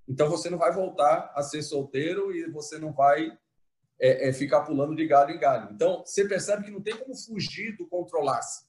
[0.08, 3.36] Então, você não vai voltar a ser solteiro e você não vai
[3.98, 5.70] é, é, ficar pulando de galho em galho.
[5.72, 8.63] Então, você percebe que não tem como fugir do controlar-se.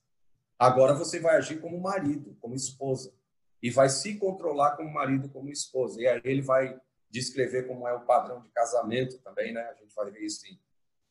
[0.57, 3.13] Agora você vai agir como marido, como esposa.
[3.61, 6.01] E vai se controlar como marido, como esposa.
[6.01, 9.61] E aí ele vai descrever como é o padrão de casamento também, né?
[9.61, 10.59] A gente vai ver isso em,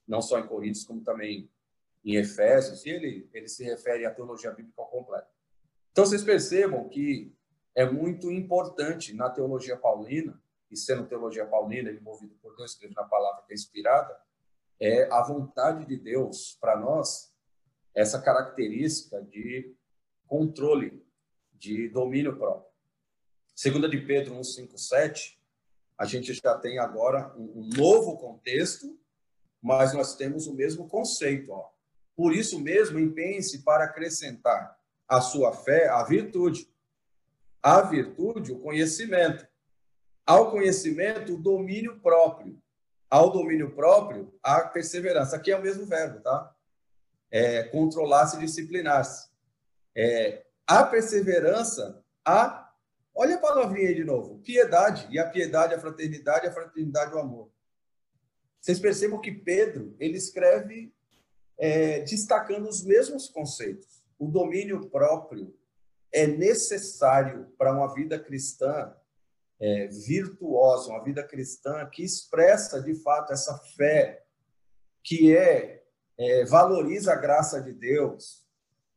[0.07, 1.51] não só em Coríntios, como também
[2.05, 5.29] em Efésios, e ele, ele se refere à teologia bíblica ao completo.
[5.91, 7.35] Então, vocês percebam que
[7.75, 12.95] é muito importante na teologia paulina, e sendo teologia paulina, ele movido por Deus, escreve
[12.95, 14.15] na palavra que é inspirada,
[14.79, 17.34] é a vontade de Deus para nós,
[17.95, 19.75] essa característica de
[20.27, 21.05] controle,
[21.53, 22.73] de domínio próprio.
[23.55, 25.39] Segunda de Pedro 1, 5, 7,
[25.97, 28.99] a gente já tem agora um, novo contexto,
[29.63, 31.53] mas nós temos o mesmo conceito.
[31.53, 31.71] Ó.
[32.17, 34.77] Por isso mesmo, empenhe-se para acrescentar
[35.09, 36.69] à sua fé a virtude.
[37.63, 39.47] A virtude, o conhecimento.
[40.27, 42.61] Ao conhecimento, o domínio próprio.
[43.09, 45.37] Ao domínio próprio, a perseverança.
[45.37, 46.54] Aqui é o mesmo verbo, tá?
[47.37, 49.29] É, Controlar-se e disciplinar-se.
[49.92, 52.73] É, a perseverança, a.
[53.12, 55.09] Olha a palavrinha aí de novo: piedade.
[55.11, 57.51] E a piedade, a fraternidade, a fraternidade, o amor.
[58.61, 60.94] Vocês percebam que Pedro, ele escreve
[61.59, 64.05] é, destacando os mesmos conceitos.
[64.16, 65.59] O domínio próprio
[66.13, 68.94] é necessário para uma vida cristã
[69.59, 74.25] é, virtuosa, uma vida cristã que expressa de fato essa fé,
[75.02, 75.84] que é,
[76.19, 78.44] é valoriza a graça de Deus,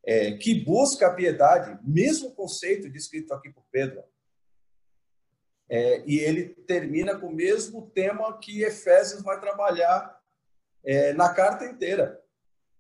[0.05, 4.03] é, que busca a piedade, mesmo conceito descrito aqui por Pedro.
[5.69, 10.17] É, e ele termina com o mesmo tema que Efésios vai trabalhar
[10.83, 12.21] é, na carta inteira.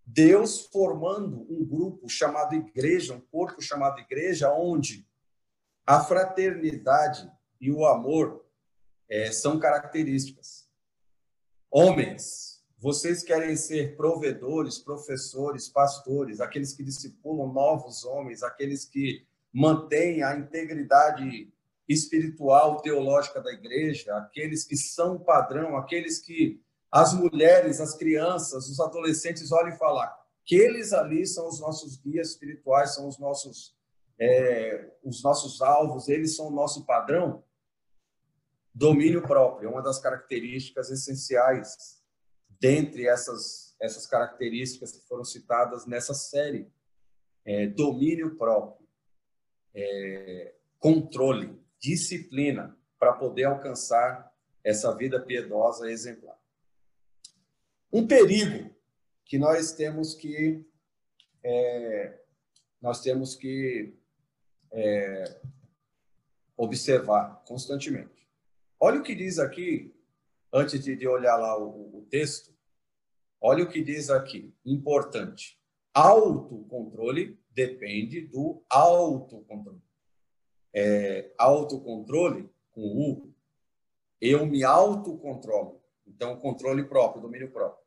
[0.05, 5.05] Deus formando um grupo chamado igreja, um corpo chamado igreja, onde
[5.85, 7.29] a fraternidade
[7.59, 8.45] e o amor
[9.09, 10.69] é, são características.
[11.69, 20.21] Homens, vocês querem ser provedores, professores, pastores, aqueles que discipulam novos homens, aqueles que mantêm
[20.21, 21.51] a integridade
[21.89, 26.61] espiritual, teológica da igreja, aqueles que são padrão, aqueles que
[26.91, 30.07] as mulheres, as crianças, os adolescentes olham e falam:
[30.43, 33.75] aqueles ali são os nossos guias espirituais, são os nossos
[34.19, 37.43] é, os nossos alvos, eles são o nosso padrão.
[38.73, 41.96] Domínio próprio é uma das características essenciais
[42.59, 46.67] dentre essas essas características que foram citadas nessa série.
[47.45, 48.85] É, domínio próprio,
[49.73, 54.33] é, controle, disciplina para poder alcançar
[54.63, 56.37] essa vida piedosa exemplar.
[57.91, 58.75] Um perigo
[59.23, 60.65] que nós temos que
[61.41, 62.19] é,
[62.81, 63.95] nós temos que
[64.71, 65.39] é,
[66.57, 68.27] observar constantemente.
[68.77, 69.96] Olha o que diz aqui,
[70.51, 72.53] antes de, de olhar lá o, o texto,
[73.41, 75.59] olha o que diz aqui, importante.
[75.93, 79.81] Autocontrole depende do autocontrole.
[80.73, 83.33] É, autocontrole, com U,
[84.21, 85.81] eu me autocontrolo.
[86.05, 87.85] Então, controle próprio, domínio próprio.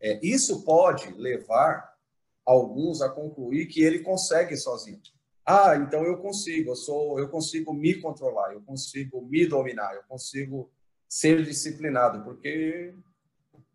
[0.00, 1.96] É, isso pode levar
[2.44, 5.00] alguns a concluir que ele consegue sozinho.
[5.44, 10.02] Ah, então eu consigo, eu sou, eu consigo me controlar, eu consigo me dominar, eu
[10.04, 10.70] consigo
[11.08, 12.94] ser disciplinado, porque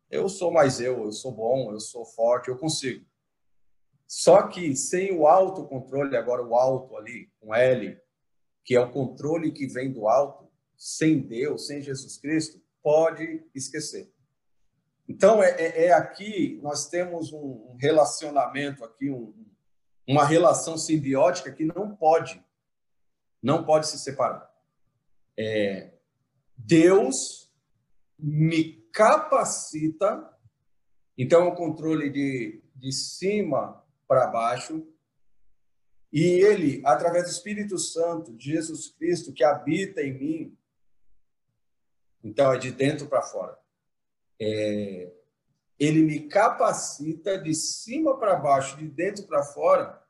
[0.09, 3.05] eu sou mais eu, eu sou bom, eu sou forte, eu consigo.
[4.07, 7.99] Só que sem o autocontrole, agora o alto ali, com L,
[8.63, 14.11] que é o controle que vem do alto, sem Deus, sem Jesus Cristo, pode esquecer.
[15.07, 19.33] Então, é, é, é aqui, nós temos um relacionamento aqui, um,
[20.07, 22.43] uma relação simbiótica que não pode,
[23.41, 24.53] não pode se separar.
[25.37, 25.92] É,
[26.65, 27.51] Deus
[28.17, 30.31] me capacita,
[31.17, 34.87] então um controle de, de cima para baixo,
[36.11, 40.57] e ele, através do Espírito Santo de Jesus Cristo, que habita em mim,
[42.23, 43.57] então é de dentro para fora.
[44.39, 45.11] É,
[45.77, 50.01] ele me capacita de cima para baixo, de dentro para fora,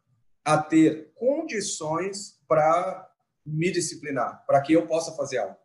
[0.45, 3.09] a ter condições para
[3.43, 5.62] me disciplinar, para que eu possa fazer algo.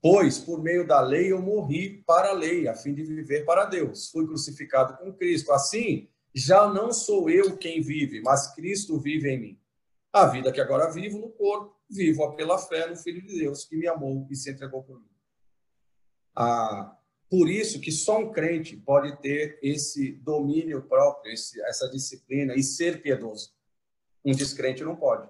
[0.00, 3.64] Pois, por meio da lei, eu morri para a lei, a fim de viver para
[3.64, 4.10] Deus.
[4.10, 5.52] Fui crucificado com Cristo.
[5.52, 9.60] Assim, já não sou eu quem vive, mas Cristo vive em mim.
[10.12, 13.76] A vida que agora vivo no corpo, vivo pela fé no Filho de Deus, que
[13.76, 15.10] me amou e se entregou por mim.
[16.34, 16.96] Ah,
[17.28, 22.62] por isso que só um crente pode ter esse domínio próprio, esse, essa disciplina e
[22.62, 23.52] ser piedoso.
[24.24, 25.28] Um descrente não pode.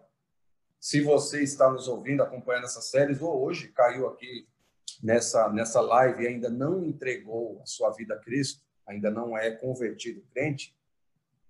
[0.79, 4.47] Se você está nos ouvindo, acompanhando essas séries, ou hoje caiu aqui
[5.03, 9.51] nessa, nessa live e ainda não entregou a sua vida a Cristo, ainda não é
[9.51, 10.77] convertido crente,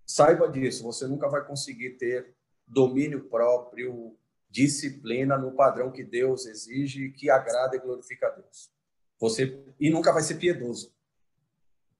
[0.07, 2.35] saiba disso, você nunca vai conseguir ter
[2.67, 4.17] domínio próprio,
[4.51, 8.71] disciplina no padrão que Deus exige que agrada e glorifica a Deus.
[9.19, 10.95] Você e nunca vai ser piedoso.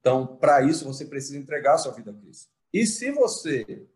[0.01, 2.51] Então, para isso você precisa entregar a sua vida a Cristo.
[2.73, 3.87] E se você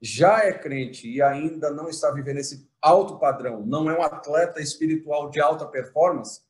[0.00, 4.60] já é crente e ainda não está vivendo esse alto padrão, não é um atleta
[4.60, 6.42] espiritual de alta performance,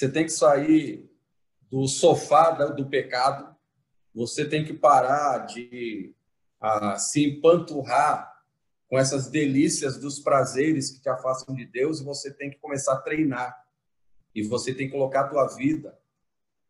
[0.00, 1.10] você tem que sair
[1.70, 3.54] do sofá do pecado,
[4.14, 6.14] você tem que parar de
[6.58, 8.32] a, se empanturrar
[8.88, 12.94] com essas delícias dos prazeres que te afastam de Deus e você tem que começar
[12.94, 13.62] a treinar.
[14.34, 15.98] E você tem que colocar a tua vida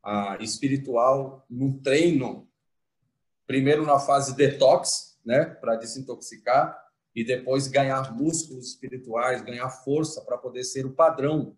[0.03, 2.49] a, espiritual num treino,
[3.47, 6.77] primeiro na fase detox, né, para desintoxicar,
[7.15, 11.57] e depois ganhar músculos espirituais, ganhar força para poder ser o padrão,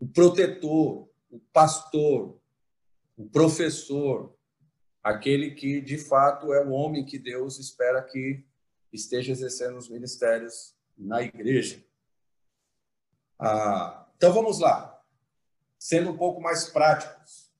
[0.00, 2.40] o protetor, o pastor,
[3.16, 4.34] o professor,
[5.02, 8.44] aquele que de fato é o homem que Deus espera que
[8.92, 11.84] esteja exercendo os ministérios na igreja.
[13.38, 14.98] Ah, então vamos lá
[15.78, 17.52] sendo um pouco mais práticos.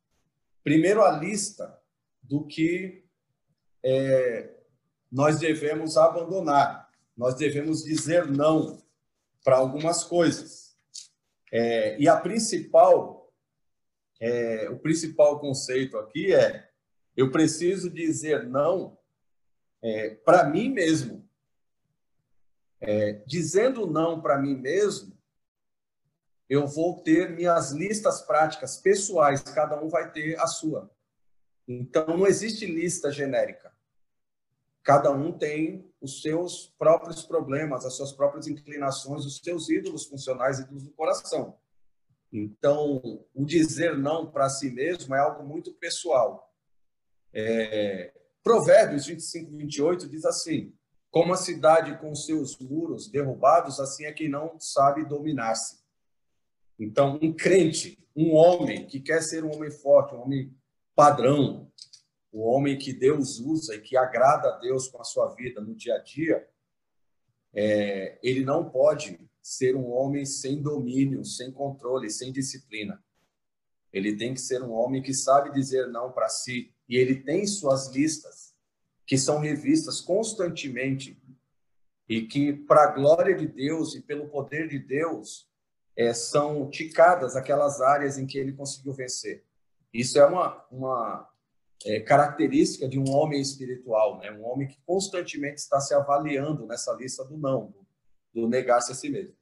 [0.64, 1.80] Primeiro, a lista
[2.22, 3.04] do que
[3.82, 4.54] é,
[5.10, 8.82] nós devemos abandonar, nós devemos dizer não
[9.44, 10.67] para algumas coisas.
[11.52, 13.32] É, e a principal,
[14.20, 16.68] é, o principal conceito aqui é:
[17.16, 18.98] eu preciso dizer não
[19.82, 21.26] é, para mim mesmo.
[22.80, 25.18] É, dizendo não para mim mesmo,
[26.48, 30.90] eu vou ter minhas listas práticas pessoais, cada um vai ter a sua.
[31.66, 33.76] Então, não existe lista genérica.
[34.88, 40.60] Cada um tem os seus próprios problemas, as suas próprias inclinações, os seus ídolos funcionais,
[40.60, 41.58] ídolos do coração.
[42.32, 46.50] Então, o dizer não para si mesmo é algo muito pessoal.
[47.34, 48.14] É...
[48.42, 50.72] Provérbios 25, 28 diz assim:
[51.10, 55.80] Como a cidade com seus muros derrubados, assim é quem não sabe dominar-se.
[56.78, 60.50] Então, um crente, um homem que quer ser um homem forte, um homem
[60.96, 61.70] padrão,
[62.32, 65.74] o homem que Deus usa e que agrada a Deus com a sua vida no
[65.74, 66.46] dia a dia,
[67.54, 73.02] é, ele não pode ser um homem sem domínio, sem controle, sem disciplina.
[73.92, 76.74] Ele tem que ser um homem que sabe dizer não para si.
[76.88, 78.54] E ele tem suas listas,
[79.06, 81.18] que são revistas constantemente,
[82.08, 85.48] e que, para a glória de Deus e pelo poder de Deus,
[85.96, 89.44] é, são ticadas aquelas áreas em que ele conseguiu vencer.
[89.92, 91.28] Isso é uma, uma
[91.84, 94.30] é, característica de um homem espiritual, né?
[94.32, 97.86] um homem que constantemente está se avaliando nessa lista do não, do,
[98.34, 99.34] do negar-se a si mesmo.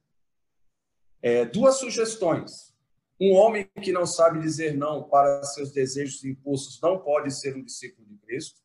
[1.21, 2.75] É, duas sugestões.
[3.19, 7.55] Um homem que não sabe dizer não para seus desejos e impulsos não pode ser
[7.55, 8.61] um discípulo de Cristo.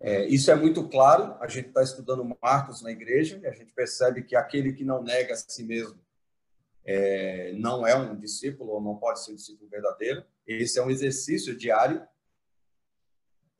[0.00, 1.36] É, isso é muito claro.
[1.38, 5.02] A gente está estudando Marcos na igreja e a gente percebe que aquele que não
[5.02, 6.00] nega a si mesmo
[6.84, 10.24] é, não é um discípulo ou não pode ser um discípulo verdadeiro.
[10.46, 12.02] Esse é um exercício diário.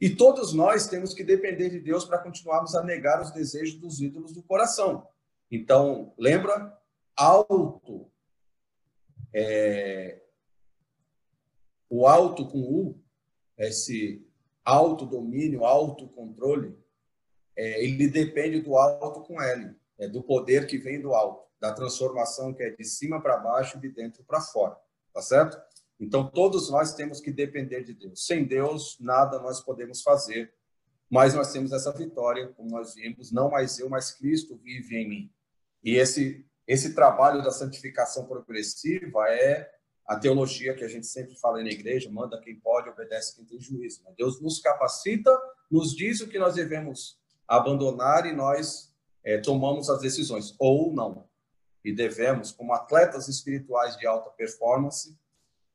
[0.03, 4.01] E todos nós temos que depender de Deus para continuarmos a negar os desejos dos
[4.01, 5.07] ídolos do coração.
[5.49, 6.77] Então, lembra
[7.17, 8.11] auto,
[9.33, 10.21] é,
[11.89, 13.01] o alto com U,
[13.57, 14.27] esse
[14.65, 16.77] autodomínio, autocontrole,
[17.55, 21.73] é, ele depende do alto com L, é do poder que vem do alto, da
[21.73, 24.77] transformação que é de cima para baixo e de dentro para fora,
[25.15, 25.63] tá certo?
[26.03, 28.27] Então, todos nós temos que depender de Deus.
[28.27, 30.53] Sem Deus, nada nós podemos fazer,
[31.09, 35.09] mas nós temos essa vitória, como nós vimos, não mais eu, mas Cristo vive em
[35.09, 35.33] mim.
[35.85, 39.71] E esse esse trabalho da santificação progressiva é
[40.07, 43.61] a teologia que a gente sempre fala na igreja, manda quem pode, obedece quem tem
[43.61, 44.03] juízo.
[44.05, 44.13] Né?
[44.17, 45.31] Deus nos capacita,
[45.71, 48.93] nos diz o que nós devemos abandonar e nós
[49.25, 51.29] é, tomamos as decisões, ou não.
[51.85, 55.17] E devemos, como atletas espirituais de alta performance,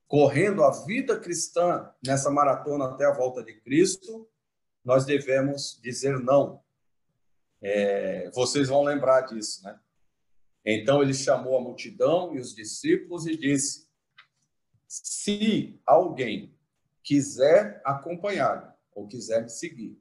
[0.08, 4.28] correndo a vida cristã nessa maratona até a volta de Cristo,
[4.84, 6.62] nós devemos dizer não.
[7.62, 9.80] É, vocês vão lembrar disso, né?
[10.64, 13.89] Então ele chamou a multidão e os discípulos e disse:
[14.88, 16.55] Se alguém
[17.03, 19.99] quiser acompanhar ou quiser me seguir,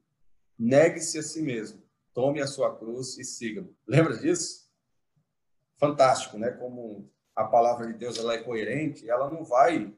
[0.57, 1.81] negue-se a si mesmo,
[2.13, 3.75] tome a sua cruz e siga-me.
[3.87, 4.69] Lembra disso?
[5.77, 6.51] Fantástico, né?
[6.51, 9.95] Como a palavra de Deus ela é coerente, ela não vai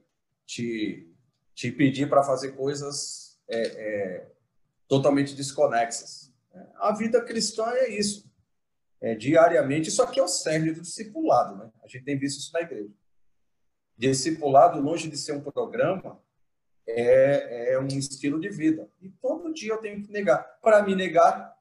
[0.50, 1.08] te,
[1.54, 4.32] te pedir para fazer coisas é, é,
[4.88, 6.34] totalmente desconexas.
[6.78, 8.28] A vida cristã é isso
[9.00, 9.90] é, diariamente.
[9.90, 11.72] Isso aqui é o cerne do discipulado, né?
[11.84, 12.92] A gente tem visto isso na igreja.
[13.96, 16.20] Discipulado, longe de ser um programa,
[16.88, 18.90] é, é um estilo de vida.
[19.00, 20.42] E todo dia eu tenho que negar.
[20.62, 21.56] Para me negar,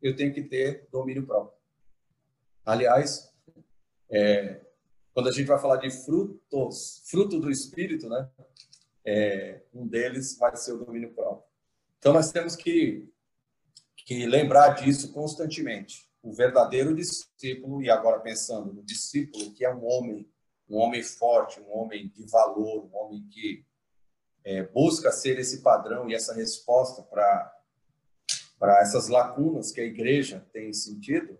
[0.00, 1.58] eu tenho que ter domínio próprio.
[2.64, 3.34] Aliás,
[4.10, 4.62] é,
[5.12, 8.28] quando a gente vai falar de frutos, fruto do Espírito, né?
[9.04, 11.48] É, um deles vai ser o domínio próprio.
[11.98, 13.08] Então, nós temos que,
[13.96, 19.84] que lembrar disso constantemente o verdadeiro discípulo, e agora pensando no discípulo que é um
[19.84, 20.30] homem,
[20.68, 23.64] um homem forte, um homem de valor, um homem que
[24.44, 27.56] é, busca ser esse padrão e essa resposta para
[28.58, 31.38] para essas lacunas que a igreja tem sentido,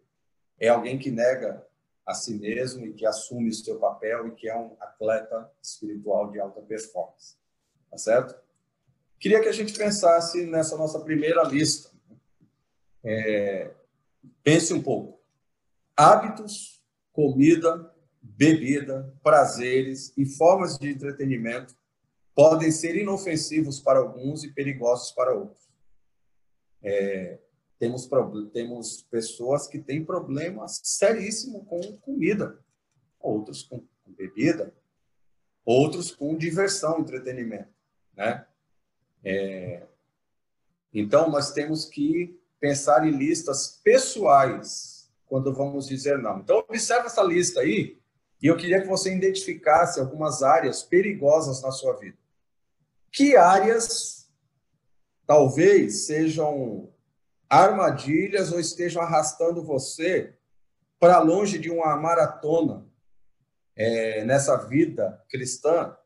[0.58, 1.62] é alguém que nega
[2.11, 6.30] a si mesmo e que assume o seu papel e que é um atleta espiritual
[6.30, 7.36] de alta performance.
[7.90, 8.34] Tá certo?
[9.18, 11.90] Queria que a gente pensasse nessa nossa primeira lista.
[13.04, 13.70] É,
[14.42, 15.20] Pense um pouco.
[15.96, 16.82] Hábitos,
[17.12, 17.92] comida,
[18.22, 21.74] bebida, prazeres e formas de entretenimento
[22.34, 25.68] podem ser inofensivos para alguns e perigosos para outros.
[26.82, 27.38] É,
[27.81, 28.07] temos,
[28.53, 32.62] temos pessoas que têm problemas seríssimos com comida,
[33.18, 34.74] outros com, bebida,
[35.64, 37.72] outros com diversão, entretenimento,
[38.14, 38.47] né?
[39.24, 39.87] É,
[40.93, 46.41] então, nós temos que pensar em listas pessoais quando vamos dizer não.
[46.41, 47.99] Então, observe essa lista aí
[48.43, 52.18] e eu queria que você identificasse algumas áreas perigosas na sua vida.
[53.11, 54.28] Que áreas
[55.26, 56.93] talvez sejam
[57.51, 60.36] armadilhas ou estejam arrastando você
[61.01, 62.86] para longe de uma maratona
[63.74, 65.96] é, nessa vida cristã,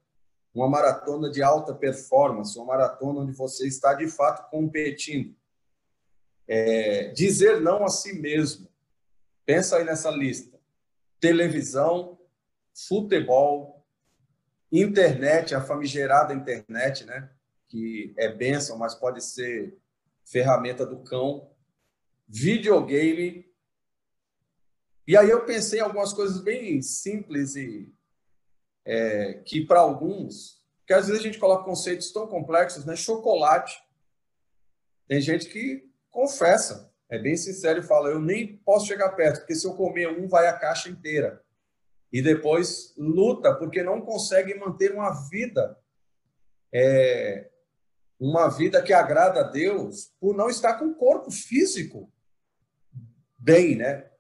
[0.54, 5.36] uma maratona de alta performance, uma maratona onde você está de fato competindo.
[6.48, 8.68] É, dizer não a si mesmo.
[9.44, 10.58] Pensa aí nessa lista:
[11.20, 12.18] televisão,
[12.88, 13.84] futebol,
[14.70, 17.28] internet, a famigerada internet, né?
[17.68, 19.76] Que é bênção, mas pode ser
[20.24, 21.50] ferramenta do cão.
[22.26, 23.44] videogame.
[25.06, 27.92] E aí eu pensei em algumas coisas bem simples e
[28.84, 32.96] é, que para alguns, que às vezes a gente coloca conceitos tão complexos, né?
[32.96, 33.78] Chocolate.
[35.06, 39.54] Tem gente que confessa, é bem sincero e fala: eu nem posso chegar perto, porque
[39.54, 41.42] se eu comer um, vai a caixa inteira.
[42.12, 45.78] E depois luta, porque não consegue manter uma vida,
[46.72, 47.50] é,
[48.26, 52.10] uma vida que agrada a Deus, por não estar com o corpo físico
[53.36, 54.10] bem, né?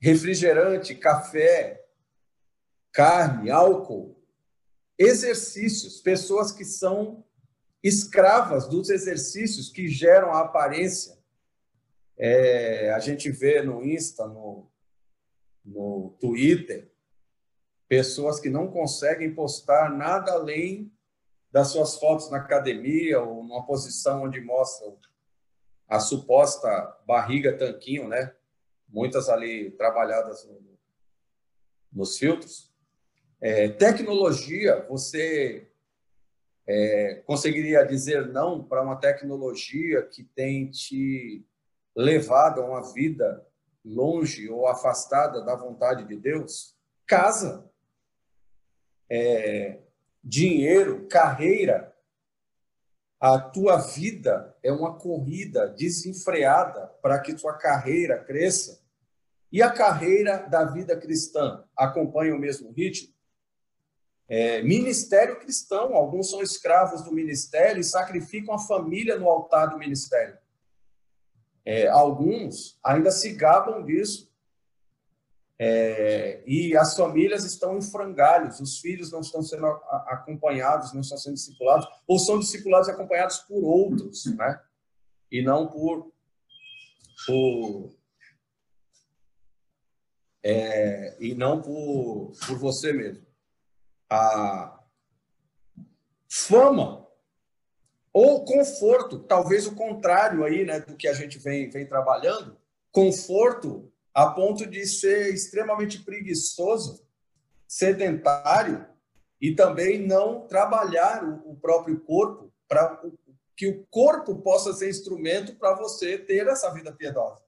[0.00, 1.84] Refrigerante, café,
[2.92, 4.22] carne, álcool,
[4.96, 7.24] exercícios, pessoas que são
[7.82, 11.18] escravas dos exercícios que geram a aparência.
[12.16, 14.70] É, a gente vê no Insta, no,
[15.64, 16.92] no Twitter,
[17.88, 20.93] pessoas que não conseguem postar nada além
[21.54, 24.98] das suas fotos na academia ou numa posição onde mostram
[25.86, 26.68] a suposta
[27.06, 28.34] barriga tanquinho, né?
[28.88, 30.60] Muitas ali trabalhadas no,
[31.92, 32.74] nos filtros.
[33.40, 35.70] É, tecnologia, você
[36.66, 41.46] é, conseguiria dizer não para uma tecnologia que tem te
[41.94, 43.46] levado a uma vida
[43.84, 46.76] longe ou afastada da vontade de Deus?
[47.06, 47.70] Casa,
[49.08, 49.83] é,
[50.24, 51.94] dinheiro, carreira,
[53.20, 58.82] a tua vida é uma corrida desenfreada para que tua carreira cresça.
[59.52, 63.14] E a carreira da vida cristã acompanha o mesmo ritmo?
[64.26, 69.78] É, ministério cristão, alguns são escravos do ministério e sacrificam a família no altar do
[69.78, 70.36] ministério.
[71.64, 74.33] É, alguns ainda se gabam disso.
[75.58, 81.16] É, e as famílias estão em frangalhos, os filhos não estão sendo acompanhados, não estão
[81.16, 84.60] sendo discipulados, ou são discipulados e acompanhados por outros, né?
[85.30, 86.12] E não por.
[87.26, 87.94] por
[90.42, 93.24] é, e não por, por você mesmo.
[94.10, 94.84] A
[96.28, 97.08] fama
[98.12, 102.56] ou conforto, talvez o contrário aí, né, do que a gente vem, vem trabalhando,
[102.92, 107.04] conforto a ponto de ser extremamente preguiçoso,
[107.66, 108.86] sedentário
[109.40, 113.02] e também não trabalhar o próprio corpo para
[113.56, 117.42] que o corpo possa ser instrumento para você ter essa vida piedosa.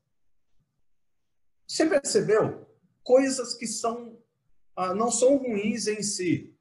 [1.67, 2.67] Você percebeu?
[3.03, 4.19] Coisas que são
[4.77, 6.55] ah, não são ruins em si,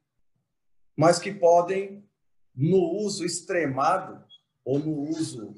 [0.96, 2.08] mas que podem,
[2.54, 4.24] no uso extremado
[4.64, 5.54] ou no uso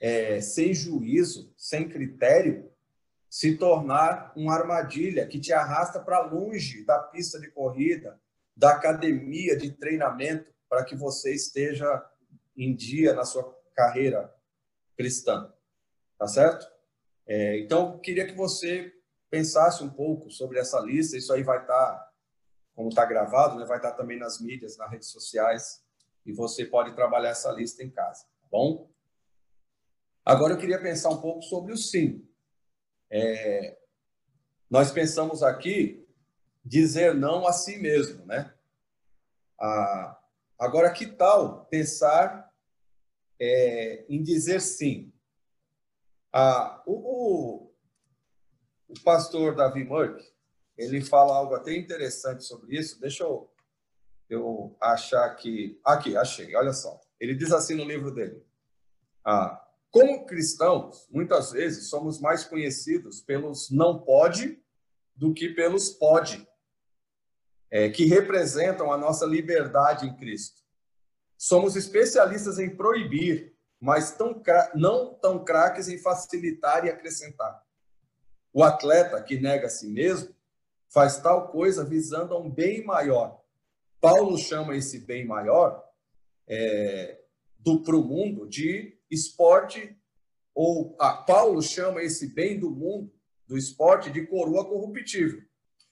[0.00, 2.69] é, sem juízo, sem critério,
[3.30, 8.20] se tornar uma armadilha que te arrasta para longe da pista de corrida,
[8.56, 12.04] da academia de treinamento, para que você esteja
[12.56, 14.34] em dia na sua carreira
[14.96, 15.52] cristã.
[16.18, 16.66] Tá certo?
[17.24, 18.92] É, então, queria que você
[19.30, 21.16] pensasse um pouco sobre essa lista.
[21.16, 22.12] Isso aí vai estar, tá,
[22.74, 25.84] como está gravado, né, vai estar tá também nas mídias, nas redes sociais,
[26.26, 28.90] e você pode trabalhar essa lista em casa, tá bom?
[30.24, 32.28] Agora eu queria pensar um pouco sobre o sim.
[33.10, 33.76] É,
[34.70, 36.06] nós pensamos aqui
[36.64, 38.54] dizer não a si mesmo, né?
[39.60, 40.18] Ah,
[40.58, 42.50] agora, que tal pensar
[43.38, 45.12] é, em dizer sim?
[46.32, 47.74] Ah, o, o,
[48.88, 50.22] o, pastor Davi Murk,
[50.78, 53.00] ele fala algo até interessante sobre isso.
[53.00, 53.50] Deixa eu,
[54.28, 55.80] eu achar aqui.
[55.84, 57.00] Aqui, achei, olha só.
[57.18, 58.42] Ele diz assim no livro dele.
[59.24, 64.62] Ah, como cristãos, muitas vezes somos mais conhecidos pelos não pode
[65.16, 66.48] do que pelos pode,
[67.70, 70.62] é, que representam a nossa liberdade em Cristo.
[71.36, 74.42] Somos especialistas em proibir, mas tão,
[74.74, 77.62] não tão craques em facilitar e acrescentar.
[78.52, 80.34] O atleta que nega a si mesmo
[80.88, 83.40] faz tal coisa visando a um bem maior.
[84.00, 85.84] Paulo chama esse bem maior
[86.46, 87.20] é,
[87.58, 89.96] do para o mundo de esporte,
[90.54, 93.12] ou a Paulo chama esse bem do mundo,
[93.46, 95.42] do esporte, de coroa corruptível.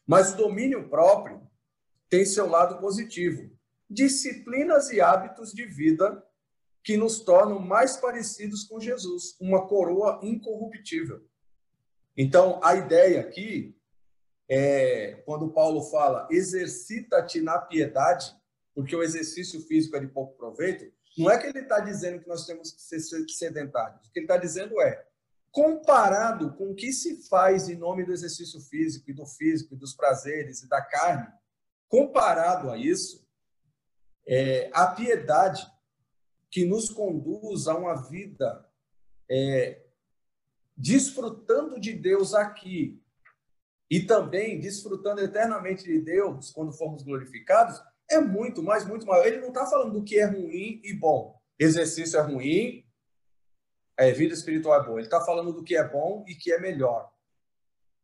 [0.07, 1.47] Mas o domínio próprio
[2.09, 3.51] tem seu lado positivo.
[3.91, 6.25] Disciplinas e hábitos de vida
[6.83, 11.27] que nos tornam mais parecidos com Jesus, uma coroa incorruptível.
[12.17, 13.79] Então, a ideia aqui
[14.49, 18.35] é, quando Paulo fala, exercita-te na piedade,
[18.75, 22.29] porque o exercício físico é de pouco proveito, não é que ele está dizendo que
[22.29, 24.07] nós temos que ser sedentários.
[24.07, 25.05] O que ele está dizendo é,
[25.51, 29.79] comparado com o que se faz em nome do exercício físico e do físico e
[29.79, 31.27] dos prazeres e da carne,
[31.89, 33.27] comparado a isso,
[34.27, 35.67] é, a piedade
[36.51, 38.67] que nos conduz a uma vida
[39.29, 39.83] é,
[40.77, 43.03] desfrutando de Deus aqui
[43.91, 49.27] e também desfrutando eternamente de Deus quando formos glorificados, é muito mais, muito maior.
[49.27, 51.39] Ele não está falando do que é ruim e bom.
[51.59, 52.85] Exercício é ruim,
[53.97, 54.99] é, vida espiritual é boa.
[54.99, 57.13] Ele está falando do que é bom e que é melhor.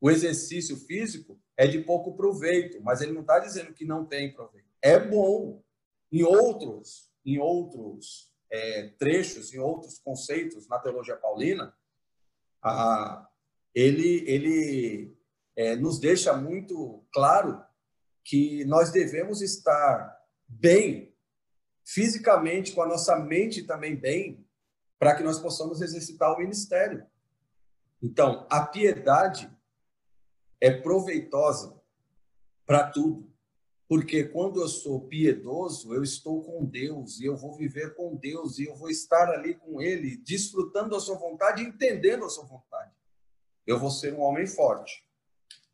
[0.00, 4.32] O exercício físico é de pouco proveito, mas ele não está dizendo que não tem
[4.32, 4.68] proveito.
[4.82, 5.62] É bom.
[6.12, 11.74] Em outros, em outros é, trechos, em outros conceitos na teologia paulina,
[12.62, 13.28] a,
[13.74, 15.16] ele, ele
[15.56, 17.64] é, nos deixa muito claro
[18.24, 20.18] que nós devemos estar
[20.48, 21.14] bem
[21.84, 24.44] fisicamente, com a nossa mente também bem,
[24.98, 27.06] para que nós possamos exercitar o ministério.
[28.02, 29.50] Então, a piedade
[30.60, 31.78] é proveitosa
[32.66, 33.30] para tudo.
[33.86, 38.58] Porque quando eu sou piedoso, eu estou com Deus e eu vou viver com Deus
[38.58, 42.92] e eu vou estar ali com Ele, desfrutando a sua vontade, entendendo a sua vontade.
[43.66, 45.04] Eu vou ser um homem forte.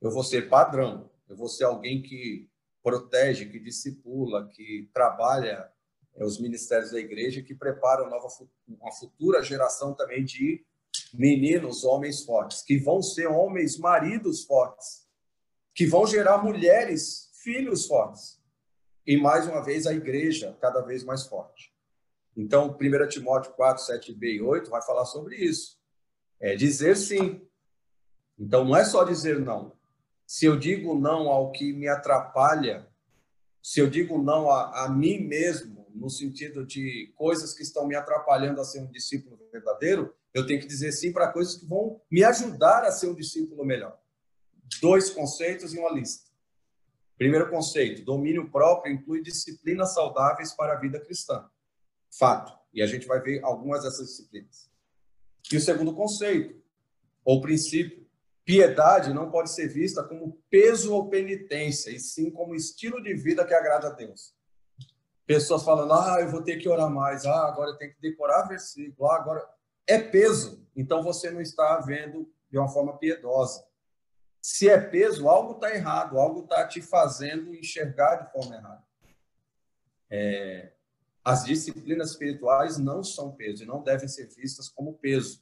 [0.01, 1.09] Eu vou ser padrão.
[1.30, 2.50] Eu vou ser alguém que
[2.82, 5.70] protege, que discipula, que trabalha
[6.16, 8.26] é, os ministérios da igreja, que prepara nova,
[8.66, 10.66] uma futura geração também de
[11.14, 15.08] meninos, homens fortes, que vão ser homens, maridos fortes,
[15.72, 18.40] que vão gerar mulheres, filhos fortes.
[19.06, 21.72] E mais uma vez a igreja cada vez mais forte.
[22.36, 25.78] Então, 1 Timóteo 4, 7b e 8 vai falar sobre isso.
[26.40, 27.40] É dizer sim.
[28.36, 29.78] Então, não é só dizer não.
[30.30, 32.88] Se eu digo não ao que me atrapalha,
[33.60, 37.96] se eu digo não a, a mim mesmo, no sentido de coisas que estão me
[37.96, 42.00] atrapalhando a ser um discípulo verdadeiro, eu tenho que dizer sim para coisas que vão
[42.08, 44.00] me ajudar a ser um discípulo melhor.
[44.80, 46.30] Dois conceitos e uma lista.
[47.18, 51.50] Primeiro conceito: domínio próprio inclui disciplinas saudáveis para a vida cristã.
[52.08, 52.56] Fato.
[52.72, 54.70] E a gente vai ver algumas dessas disciplinas.
[55.52, 56.62] E o segundo conceito,
[57.24, 57.99] ou princípio:
[58.51, 63.46] piedade não pode ser vista como peso ou penitência, e sim como estilo de vida
[63.46, 64.34] que agrada a Deus.
[65.24, 68.48] Pessoas falando, ah, eu vou ter que orar mais, ah, agora eu tenho que decorar
[68.48, 69.48] versículo, ah, agora
[69.86, 73.64] é peso, então você não está vendo de uma forma piedosa.
[74.42, 78.82] Se é peso, algo está errado, algo está te fazendo enxergar de forma errada.
[80.11, 80.72] É,
[81.24, 85.40] as disciplinas espirituais não são peso e não devem ser vistas como peso.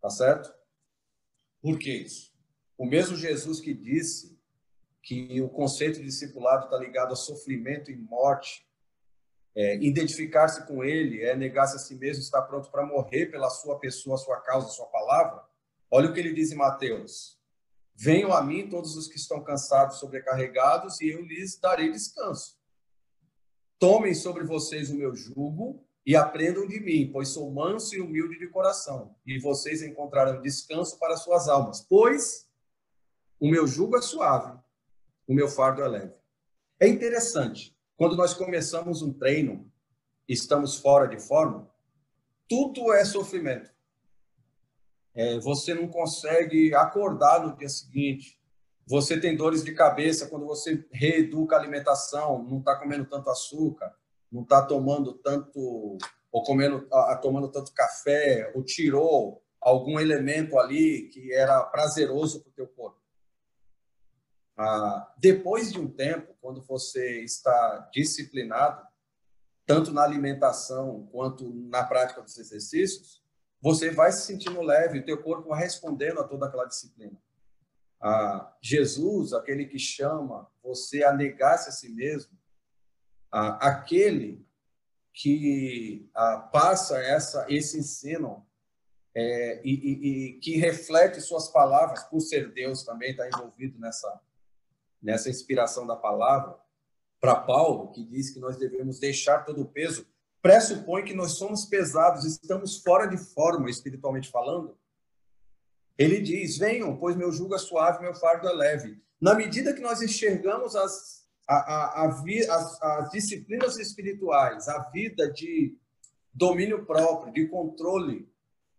[0.00, 0.52] Tá certo?
[1.64, 2.30] Por que isso?
[2.76, 4.38] O mesmo Jesus que disse
[5.02, 8.68] que o conceito de discipulado está ligado a sofrimento e morte,
[9.56, 13.78] é, identificar-se com ele é negar-se a si mesmo, estar pronto para morrer pela sua
[13.78, 15.42] pessoa, sua causa, sua palavra.
[15.90, 17.40] Olha o que ele diz em Mateus:
[17.94, 22.58] Venham a mim todos os que estão cansados, sobrecarregados, e eu lhes darei descanso.
[23.78, 28.38] Tomem sobre vocês o meu jugo e aprendam de mim, pois sou manso e humilde
[28.38, 32.48] de coração, e vocês encontrarão descanso para suas almas, pois
[33.40, 34.58] o meu jugo é suave,
[35.26, 36.14] o meu fardo é leve.
[36.78, 39.70] É interessante quando nós começamos um treino,
[40.28, 41.70] estamos fora de forma,
[42.48, 43.72] tudo é sofrimento.
[45.14, 48.38] É, você não consegue acordar no dia seguinte.
[48.86, 53.94] Você tem dores de cabeça quando você reeduca a alimentação, não está comendo tanto açúcar,
[54.34, 55.96] não está tomando tanto
[56.32, 62.50] ou comendo, a, tomando tanto café, ou tirou algum elemento ali que era prazeroso para
[62.50, 63.00] o teu corpo.
[64.56, 68.84] Ah, depois de um tempo, quando você está disciplinado,
[69.64, 73.22] tanto na alimentação quanto na prática dos exercícios,
[73.60, 77.16] você vai se sentindo leve, o teu corpo vai respondendo a toda aquela disciplina.
[78.00, 82.36] Ah, Jesus, aquele que chama você a negar-se a si mesmo,
[83.36, 84.46] ah, aquele
[85.12, 88.46] que ah, passa essa, esse ensino
[89.12, 94.20] é, e, e, e, que reflete suas palavras, por ser Deus também está envolvido nessa,
[95.02, 96.56] nessa inspiração da palavra,
[97.20, 100.06] para Paulo, que diz que nós devemos deixar todo o peso,
[100.40, 104.78] pressupõe que nós somos pesados, estamos fora de forma, espiritualmente falando.
[105.98, 109.02] Ele diz: Venham, pois meu jugo é suave, meu fardo é leve.
[109.20, 115.30] Na medida que nós enxergamos as, a, a, a, as, as disciplinas espirituais, a vida
[115.30, 115.76] de
[116.32, 118.28] domínio próprio, de controle,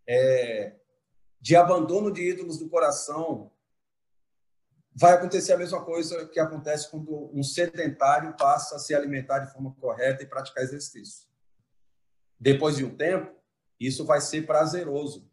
[0.07, 0.75] é,
[1.39, 3.51] de abandono de ídolos do coração,
[4.93, 9.51] vai acontecer a mesma coisa que acontece quando um sedentário passa a se alimentar de
[9.51, 11.27] forma correta e praticar exercício.
[12.39, 13.33] Depois de um tempo,
[13.79, 15.29] isso vai ser prazeroso.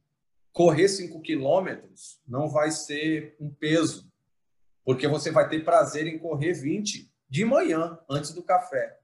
[0.53, 4.11] Correr 5 quilômetros não vai ser um peso,
[4.85, 9.01] porque você vai ter prazer em correr 20 de manhã, antes do café.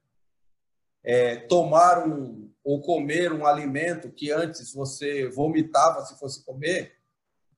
[1.02, 6.98] É, tomar um ou comer um alimento que antes você vomitava se fosse comer,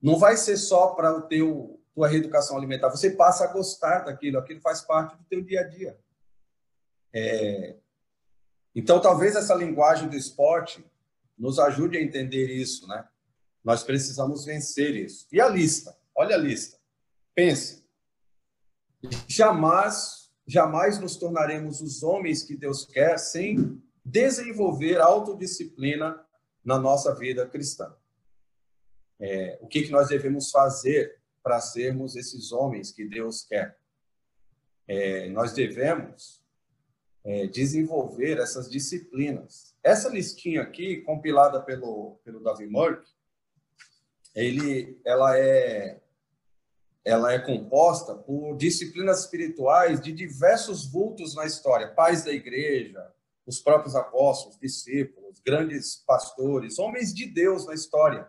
[0.01, 2.89] não vai ser só para o teu tua reeducação alimentar.
[2.89, 5.99] Você passa a gostar daquilo, aquilo faz parte do teu dia a dia.
[7.12, 7.75] É...
[8.73, 10.85] Então, talvez essa linguagem do esporte
[11.37, 13.09] nos ajude a entender isso, né?
[13.64, 15.27] Nós precisamos vencer isso.
[15.33, 15.99] E a lista?
[16.14, 16.79] Olha a lista.
[17.35, 17.85] Pense.
[19.27, 26.24] Jamais, jamais nos tornaremos os homens que Deus quer sem desenvolver autodisciplina
[26.64, 27.95] na nossa vida cristã.
[29.18, 33.78] É, o que, que nós devemos fazer para sermos esses homens que Deus quer?
[34.88, 36.43] É, nós devemos
[37.24, 39.74] é, desenvolver essas disciplinas.
[39.82, 43.07] Essa listinha aqui, compilada pelo, pelo Davi Murk,
[44.34, 46.00] ele, ela é
[47.05, 53.11] ela é composta por disciplinas espirituais de diversos vultos na história, pais da igreja,
[53.47, 58.29] os próprios apóstolos, discípulos, grandes pastores, homens de Deus na história,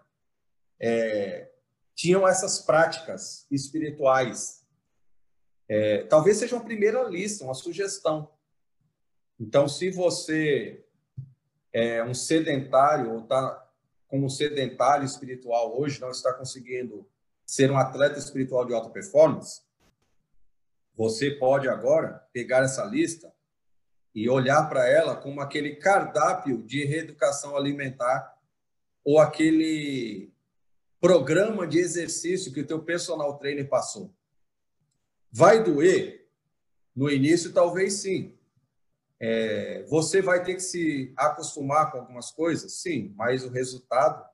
[0.80, 1.52] é,
[1.94, 4.66] tinham essas práticas espirituais.
[5.68, 8.32] É, talvez seja uma primeira lista, uma sugestão.
[9.40, 10.86] Então, se você
[11.74, 13.68] é um sedentário ou está
[14.08, 17.08] como sedentário espiritual hoje, não está conseguindo
[17.52, 19.62] ser um atleta espiritual de alta performance,
[20.95, 23.30] você pode agora pegar essa lista
[24.16, 28.38] e olhar para ela como aquele cardápio de reeducação alimentar
[29.04, 30.32] ou aquele
[31.02, 34.16] programa de exercício que o teu personal trainer passou.
[35.30, 36.30] Vai doer?
[36.95, 38.34] No início, talvez sim.
[39.20, 42.76] É, você vai ter que se acostumar com algumas coisas?
[42.76, 44.26] Sim, mas o resultado,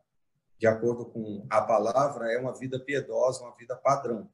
[0.57, 4.29] de acordo com a palavra, é uma vida piedosa, uma vida padrão.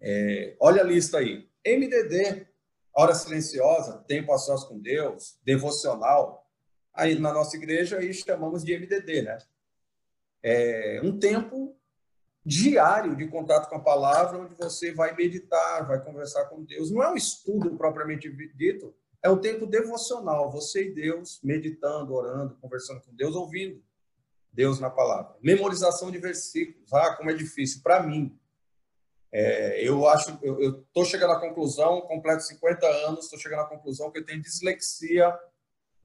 [0.00, 1.48] É, olha a lista aí.
[1.66, 2.46] MDD,
[2.94, 6.46] hora silenciosa, tempo a sós com Deus, devocional.
[6.94, 9.38] Aí na nossa igreja aí chamamos de MDD, né?
[10.42, 11.76] É um tempo
[12.44, 16.90] diário de contato com a palavra, onde você vai meditar, vai conversar com Deus.
[16.90, 22.56] Não é um estudo propriamente dito, é um tempo devocional, você e Deus meditando, orando,
[22.60, 23.82] conversando com Deus, ouvindo
[24.52, 25.36] Deus na palavra.
[25.42, 28.38] Memorização de versículos, ah, como é difícil para mim.
[29.30, 34.10] É, eu acho, eu estou chegando à conclusão, completo 50 anos, estou chegando à conclusão
[34.10, 35.38] que eu tenho dislexia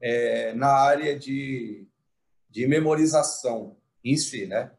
[0.00, 1.88] é, na área de,
[2.50, 4.70] de memorização em si, né?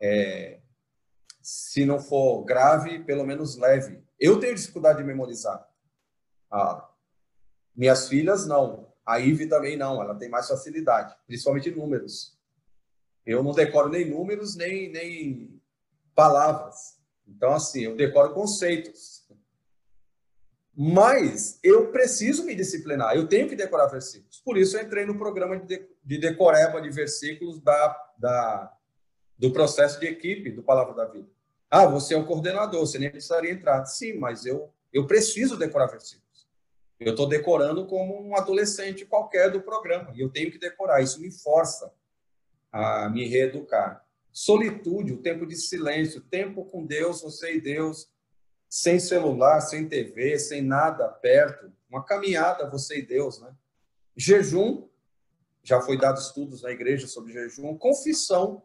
[0.00, 0.60] É,
[1.42, 4.02] se não for grave, pelo menos leve.
[4.18, 5.66] Eu tenho dificuldade de memorizar.
[6.50, 6.88] Ah,
[7.76, 8.92] minhas filhas não.
[9.04, 12.37] A Ive também não, ela tem mais facilidade, principalmente números.
[13.28, 15.60] Eu não decoro nem números, nem, nem
[16.14, 16.98] palavras.
[17.26, 19.22] Então, assim, eu decoro conceitos.
[20.74, 24.40] Mas eu preciso me disciplinar, eu tenho que decorar versículos.
[24.40, 28.74] Por isso eu entrei no programa de, de decoreba de versículos da, da,
[29.36, 31.28] do processo de equipe do Palavra da Vida.
[31.70, 33.84] Ah, você é o coordenador, você nem precisaria entrar.
[33.84, 36.48] Sim, mas eu, eu preciso decorar versículos.
[36.98, 41.02] Eu estou decorando como um adolescente qualquer do programa, e eu tenho que decorar.
[41.02, 41.92] Isso me força
[42.72, 44.06] a me reeducar
[44.38, 48.08] solitude, o tempo de silêncio, tempo com Deus, você e Deus,
[48.68, 53.52] sem celular, sem TV, sem nada perto, uma caminhada você e Deus, né?
[54.16, 54.88] Jejum,
[55.60, 58.62] já foi dado estudos na igreja sobre jejum, confissão,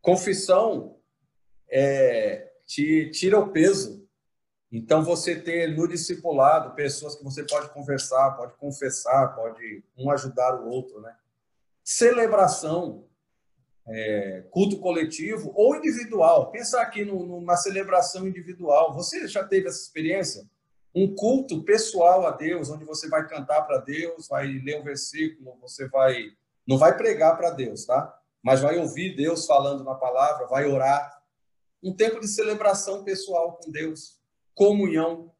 [0.00, 0.98] confissão
[1.68, 4.08] é, te tira o peso.
[4.70, 10.58] Então você ter no discipulado pessoas que você pode conversar, pode confessar, pode um ajudar
[10.58, 11.14] o outro, né?
[11.84, 13.06] Celebração,
[13.86, 16.50] é, culto coletivo ou individual.
[16.50, 18.94] Pensar aqui no, numa celebração individual.
[18.94, 20.48] Você já teve essa experiência?
[20.94, 25.56] Um culto pessoal a Deus, onde você vai cantar para Deus, vai ler um versículo,
[25.60, 26.32] você vai.
[26.66, 28.18] Não vai pregar para Deus, tá?
[28.42, 31.22] Mas vai ouvir Deus falando na palavra, vai orar.
[31.82, 34.20] Um tempo de celebração pessoal com Deus,
[34.54, 35.32] comunhão,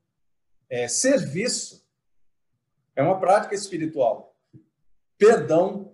[0.68, 1.86] é, serviço.
[2.96, 4.34] É uma prática espiritual.
[5.16, 5.91] Perdão,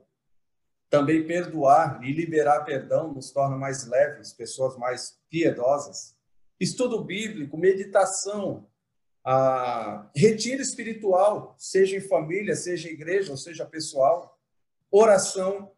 [0.90, 6.16] também perdoar e liberar perdão nos torna mais leves, pessoas mais piedosas.
[6.58, 8.66] Estudo bíblico, meditação,
[10.14, 14.38] retiro espiritual, seja em família, seja em igreja, ou seja pessoal.
[14.90, 15.70] Oração,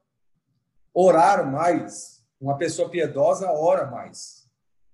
[0.94, 2.24] orar mais.
[2.40, 4.48] Uma pessoa piedosa ora mais.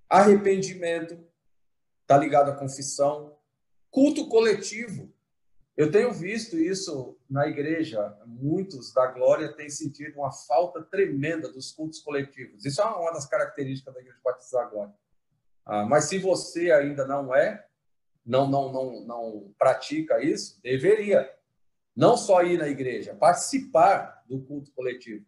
[0.09, 1.19] Arrependimento,
[2.03, 3.37] está ligado à confissão.
[3.91, 5.13] Culto coletivo,
[5.77, 8.17] eu tenho visto isso na igreja.
[8.25, 12.65] Muitos da glória têm sentido uma falta tremenda dos cultos coletivos.
[12.65, 14.95] Isso é uma das características da igreja batista da glória.
[15.67, 17.67] Ah, mas se você ainda não é,
[18.25, 21.31] não, não, não, não pratica isso, deveria.
[21.95, 25.27] Não só ir na igreja, participar do culto coletivo.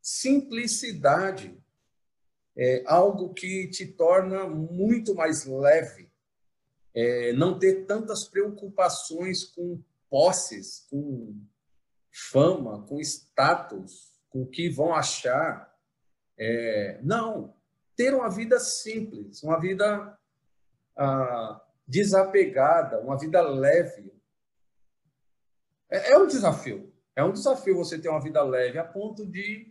[0.00, 1.60] Simplicidade.
[2.56, 6.05] é algo que te torna muito mais leve,
[6.96, 9.78] é, não ter tantas preocupações com
[10.08, 11.38] posses, com
[12.10, 15.70] fama, com status, com o que vão achar.
[16.38, 17.54] É, não,
[17.94, 20.18] ter uma vida simples, uma vida
[20.96, 24.10] ah, desapegada, uma vida leve.
[25.90, 26.90] É, é um desafio.
[27.14, 29.70] É um desafio você ter uma vida leve a ponto de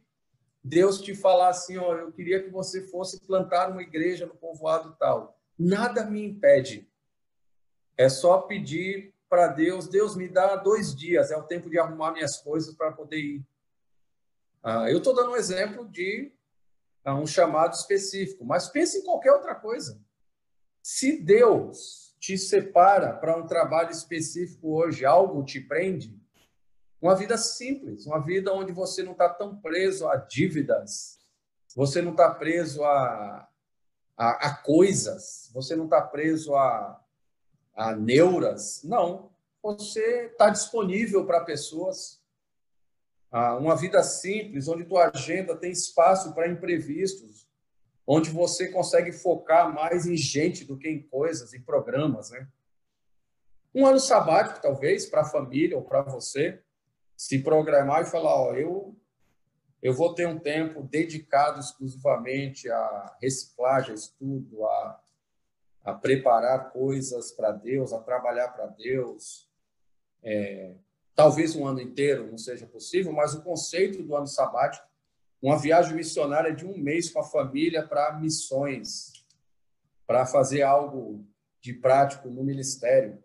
[0.63, 4.95] Deus te falar assim, ó, eu queria que você fosse plantar uma igreja no povoado
[4.99, 5.39] tal.
[5.57, 6.87] Nada me impede.
[7.97, 12.11] É só pedir para Deus, Deus me dá dois dias, é o tempo de arrumar
[12.11, 13.45] minhas coisas para poder ir.
[14.63, 16.31] Ah, eu estou dando um exemplo de
[17.03, 19.99] ah, um chamado específico, mas pense em qualquer outra coisa.
[20.81, 26.19] Se Deus te separa para um trabalho específico hoje, algo te prende,
[27.01, 31.19] uma vida simples, uma vida onde você não está tão preso a dívidas,
[31.75, 33.47] você não está preso a,
[34.17, 36.99] a, a, coisas, você não está preso a,
[37.75, 38.81] a neuras.
[38.83, 39.31] Não.
[39.61, 42.21] Você está disponível para pessoas.
[43.31, 47.47] Ah, uma vida simples, onde tua agenda tem espaço para imprevistos,
[48.07, 52.47] onde você consegue focar mais em gente do que em coisas, em programas, né?
[53.73, 56.61] Um ano sabático, talvez, para a família ou para você
[57.17, 58.95] se programar e falar, ó, eu
[59.81, 64.99] eu vou ter um tempo dedicado exclusivamente à reciclagem, a estudo, a,
[65.85, 69.47] a preparar coisas para Deus, a trabalhar para Deus.
[70.23, 70.73] É,
[71.13, 74.83] talvez um ano inteiro não seja possível, mas o conceito do ano sabático,
[75.39, 79.23] uma viagem missionária de um mês com a família para missões,
[80.07, 81.23] para fazer algo
[81.61, 83.23] de prático no ministério.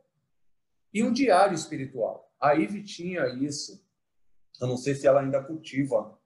[0.92, 2.30] E um diário espiritual.
[2.38, 3.82] A Ive tinha isso.
[4.60, 6.18] Eu não sei se ela ainda cultiva.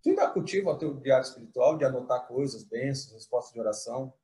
[0.00, 4.14] Você ainda cultiva o teu diário espiritual, de anotar coisas, bênçãos, respostas de oração.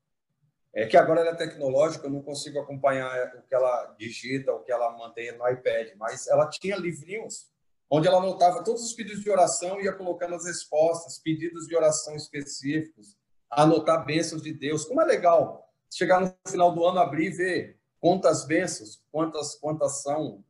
[0.72, 4.62] É que agora ela é tecnológica, eu não consigo acompanhar o que ela digita, o
[4.62, 7.50] que ela mantém no iPad, mas ela tinha livrinhos
[7.90, 11.74] onde ela anotava todos os pedidos de oração e ia colocando as respostas, pedidos de
[11.74, 13.16] oração específicos,
[13.50, 14.84] anotar bênçãos de Deus.
[14.84, 20.02] Como é legal chegar no final do ano, abrir e ver quantas bênçãos, quantas, quantas
[20.02, 20.44] são,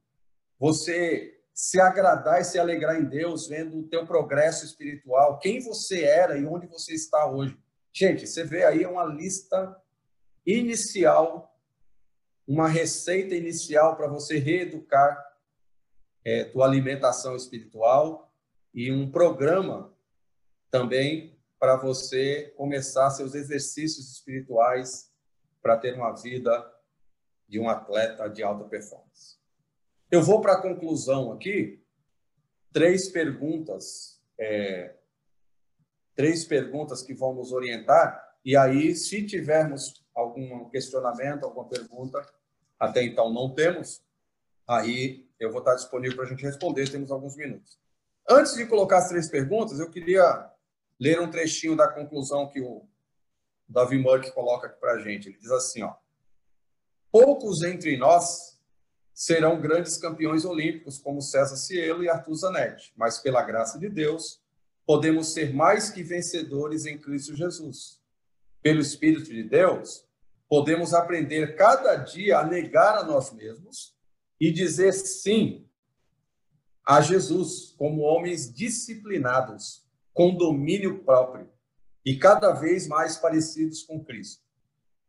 [0.59, 6.05] você se agradar e se alegrar em Deus, vendo o teu progresso espiritual, quem você
[6.05, 7.59] era e onde você está hoje.
[7.93, 9.75] Gente, você vê aí uma lista
[10.59, 11.57] inicial,
[12.47, 15.25] uma receita inicial para você reeducar
[16.25, 18.33] é, tua alimentação espiritual
[18.75, 19.95] e um programa
[20.71, 25.13] também para você começar seus exercícios espirituais
[25.61, 26.73] para ter uma vida
[27.49, 29.39] de um atleta de alta performance.
[30.11, 31.85] Eu vou para a conclusão aqui.
[32.73, 34.95] Três perguntas, é,
[36.15, 38.39] três perguntas que vão nos orientar.
[38.45, 42.25] E aí, se tivermos algum questionamento, alguma pergunta,
[42.79, 44.03] até então não temos,
[44.67, 46.91] aí eu vou estar disponível para a gente responder.
[46.91, 47.79] Temos alguns minutos.
[48.29, 50.51] Antes de colocar as três perguntas, eu queria
[50.99, 52.87] ler um trechinho da conclusão que o
[53.69, 55.29] Davi Murk coloca aqui para a gente.
[55.29, 55.95] Ele diz assim, ó.
[57.11, 58.61] Poucos entre nós
[59.13, 64.41] serão grandes campeões olímpicos, como César Cielo e Arthur Zanetti, mas pela graça de Deus,
[64.87, 68.01] podemos ser mais que vencedores em Cristo Jesus.
[68.63, 70.07] Pelo Espírito de Deus,
[70.51, 73.97] podemos aprender cada dia a negar a nós mesmos
[74.41, 75.65] e dizer sim
[76.85, 81.49] a Jesus como homens disciplinados, com domínio próprio
[82.05, 84.43] e cada vez mais parecidos com Cristo.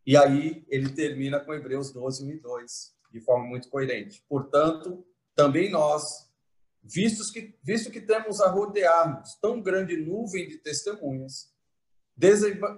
[0.06, 4.24] E aí ele termina com Hebreus 12, 1 e 2 de forma muito coerente.
[4.30, 6.30] Portanto, também nós,
[6.84, 11.51] vistos que, visto que temos a rodear-nos tão grande nuvem de testemunhas,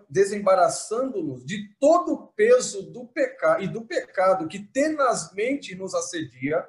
[0.10, 6.66] desembaraçando-nos de todo o peso do pecado e do pecado que tenazmente nos assedia,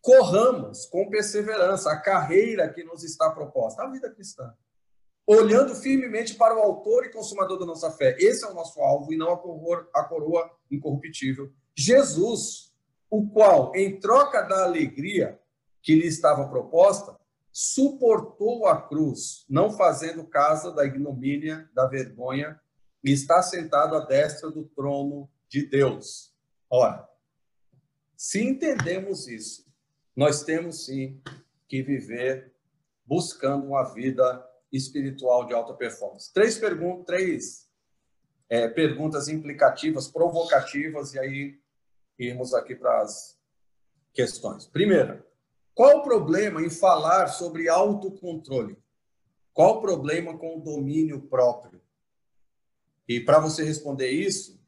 [0.00, 4.52] corramos com perseverança a carreira que nos está proposta, a vida cristã,
[5.24, 8.16] olhando firmemente para o autor e consumador da nossa fé.
[8.18, 11.52] Esse é o nosso alvo e não a coroa, a coroa incorruptível.
[11.74, 12.72] Jesus,
[13.08, 15.40] o qual, em troca da alegria
[15.80, 17.16] que lhe estava proposta,
[17.52, 22.58] suportou a cruz, não fazendo caso da ignomínia, da vergonha,
[23.04, 26.34] e está sentado à destra do trono de Deus.
[26.70, 27.06] Ora,
[28.16, 29.70] se entendemos isso,
[30.16, 31.20] nós temos sim
[31.68, 32.54] que viver
[33.04, 36.32] buscando uma vida espiritual de alta performance.
[36.32, 37.68] Três perguntas, três
[38.48, 41.60] é, perguntas implicativas, provocativas, e aí
[42.18, 43.38] irmos aqui para as
[44.14, 44.66] questões.
[44.66, 45.26] Primeira,
[45.74, 48.76] qual o problema em falar sobre autocontrole?
[49.52, 51.80] Qual o problema com o domínio próprio?
[53.08, 54.60] E para você responder isso,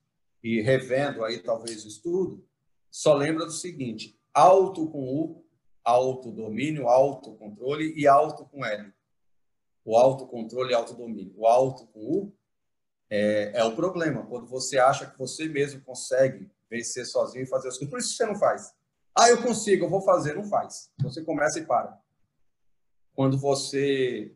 [0.43, 2.47] e revendo aí talvez o estudo,
[2.91, 5.45] só lembra do seguinte: auto com U,
[5.83, 8.93] autodomínio, autocontrole e auto com L.
[9.85, 11.35] O autocontrole e autodomínio.
[11.37, 12.33] O auto com U
[13.11, 17.69] é, é o problema, quando você acha que você mesmo consegue vencer sozinho e fazer
[17.69, 17.91] as coisas.
[17.91, 18.75] Por isso você não faz.
[19.17, 20.35] Ah, eu consigo, eu vou fazer.
[20.35, 20.91] Não faz.
[21.03, 21.99] Você começa e para.
[23.15, 24.35] Quando você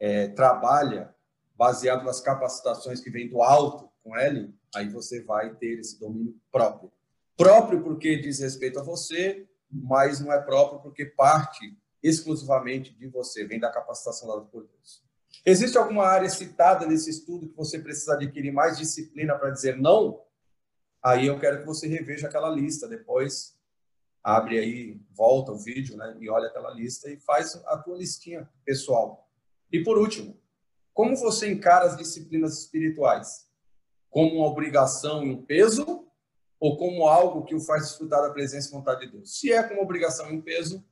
[0.00, 1.14] é, trabalha
[1.56, 6.34] baseado nas capacitações que vêm do alto com L, aí você vai ter esse domínio
[6.50, 6.90] próprio.
[7.36, 13.46] Próprio porque diz respeito a você, mas não é próprio porque parte exclusivamente de você,
[13.46, 15.02] vem da capacitação dada por Deus.
[15.46, 20.20] Existe alguma área citada nesse estudo que você precisa adquirir mais disciplina para dizer não?
[21.02, 23.56] Aí eu quero que você reveja aquela lista depois,
[24.22, 28.48] abre aí, volta o vídeo, né, e olha aquela lista e faz a tua listinha
[28.64, 29.28] pessoal.
[29.70, 30.38] E por último,
[30.94, 33.48] como você encara as disciplinas espirituais?
[34.10, 36.06] Como uma obrigação e um peso
[36.60, 39.38] ou como algo que o faz desfrutar da presença e vontade de Deus?
[39.38, 40.84] Se é como obrigação e um peso,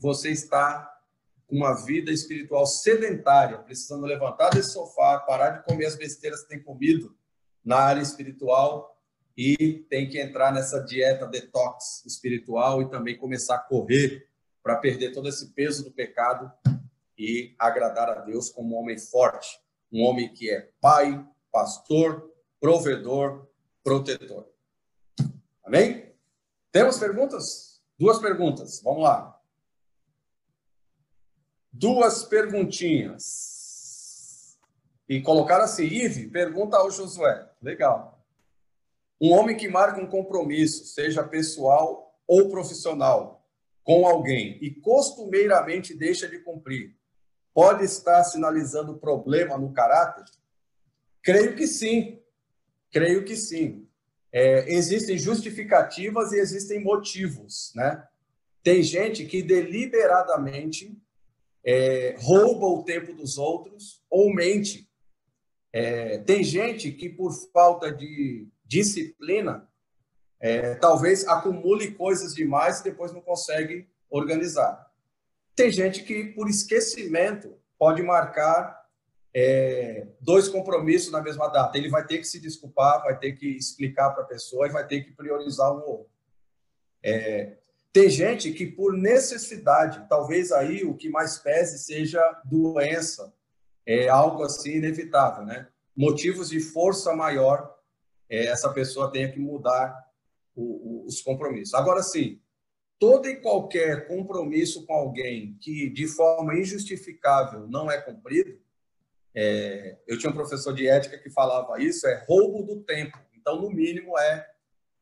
[0.00, 0.92] você está
[1.46, 6.48] com uma vida espiritual sedentária, precisando levantar desse sofá, parar de comer as besteiras que
[6.48, 7.16] tem comido
[7.64, 8.95] na área espiritual
[9.36, 14.26] e tem que entrar nessa dieta detox espiritual e também começar a correr
[14.62, 16.50] para perder todo esse peso do pecado
[17.18, 19.60] e agradar a Deus como um homem forte,
[19.92, 21.22] um homem que é pai,
[21.52, 23.46] pastor, provedor,
[23.84, 24.48] protetor.
[25.62, 26.14] Amém?
[26.72, 27.82] Temos perguntas?
[27.98, 28.80] Duas perguntas.
[28.82, 29.40] Vamos lá.
[31.72, 34.58] Duas perguntinhas.
[35.08, 37.48] E colocar assim, Ive, pergunta ao Josué.
[37.62, 38.15] Legal.
[39.20, 43.46] Um homem que marca um compromisso, seja pessoal ou profissional,
[43.82, 46.96] com alguém e costumeiramente deixa de cumprir,
[47.54, 50.24] pode estar sinalizando problema no caráter?
[51.22, 52.20] Creio que sim.
[52.90, 53.88] Creio que sim.
[54.32, 58.06] É, existem justificativas e existem motivos, né?
[58.62, 60.94] Tem gente que deliberadamente
[61.64, 64.90] é, rouba o tempo dos outros ou mente.
[65.72, 69.68] É, tem gente que, por falta de disciplina,
[70.40, 74.90] é, talvez acumule coisas demais e depois não consegue organizar.
[75.54, 78.84] Tem gente que, por esquecimento, pode marcar
[79.34, 81.76] é, dois compromissos na mesma data.
[81.76, 84.86] Ele vai ter que se desculpar, vai ter que explicar para a pessoa e vai
[84.86, 86.12] ter que priorizar um ou outro.
[87.02, 87.56] É,
[87.92, 93.32] tem gente que, por necessidade, talvez aí o que mais pese seja doença,
[93.86, 95.68] é algo assim inevitável, né?
[95.96, 97.75] Motivos de força maior,
[98.28, 100.04] é, essa pessoa tenha que mudar
[100.54, 101.74] o, o, os compromissos.
[101.74, 102.40] Agora, sim,
[102.98, 108.58] todo e qualquer compromisso com alguém que, de forma injustificável, não é cumprido,
[109.34, 113.18] é, eu tinha um professor de ética que falava isso, é roubo do tempo.
[113.34, 114.46] Então, no mínimo, é,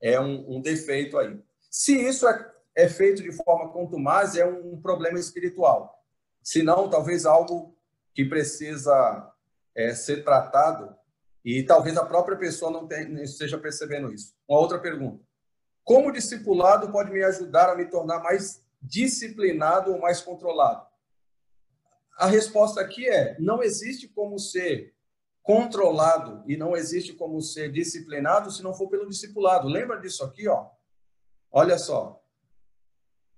[0.01, 1.39] é um, um defeito aí.
[1.71, 6.03] Se isso é é feito de forma contumaz é um problema espiritual.
[6.43, 7.77] Se não, talvez algo
[8.13, 9.33] que precisa
[9.75, 10.95] é, ser tratado
[11.45, 12.89] e talvez a própria pessoa não,
[13.23, 14.35] esteja percebendo isso.
[14.49, 15.23] Uma outra pergunta.
[15.85, 20.87] Como o discipulado pode me ajudar a me tornar mais disciplinado ou mais controlado?
[22.17, 24.95] A resposta aqui é: não existe como ser
[25.43, 29.69] controlado e não existe como ser disciplinado se não for pelo discipulado.
[29.69, 30.71] Lembra disso aqui, ó?
[31.53, 32.23] Olha só.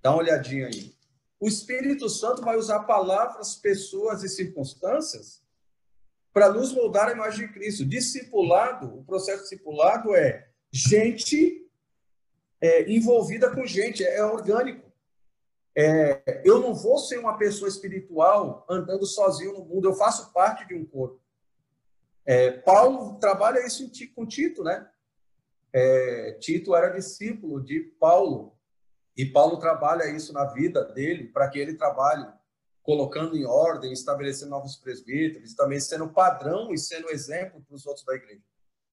[0.00, 0.94] Dá uma olhadinha aí.
[1.40, 5.44] O Espírito Santo vai usar palavras, pessoas e circunstâncias
[6.36, 7.82] para nos moldar a imagem de Cristo.
[7.82, 11.66] Discipulado, o processo discipulado é gente
[12.60, 14.92] é, envolvida com gente, é, orgânico.
[15.74, 20.68] É, eu não vou ser uma pessoa espiritual andando sozinho no mundo, eu faço parte
[20.68, 21.18] de um corpo.
[22.26, 24.86] É, Paulo trabalha isso com Tito, né?
[25.72, 28.54] É, Tito era discípulo de Paulo.
[29.16, 32.26] E Paulo trabalha isso na vida dele, para que ele trabalhe
[32.86, 38.06] colocando em ordem, estabelecendo novos presbíteros, também sendo padrão e sendo exemplo para os outros
[38.06, 38.40] da igreja.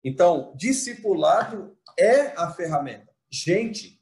[0.03, 3.13] Então, discipulado é a ferramenta.
[3.29, 4.01] Gente,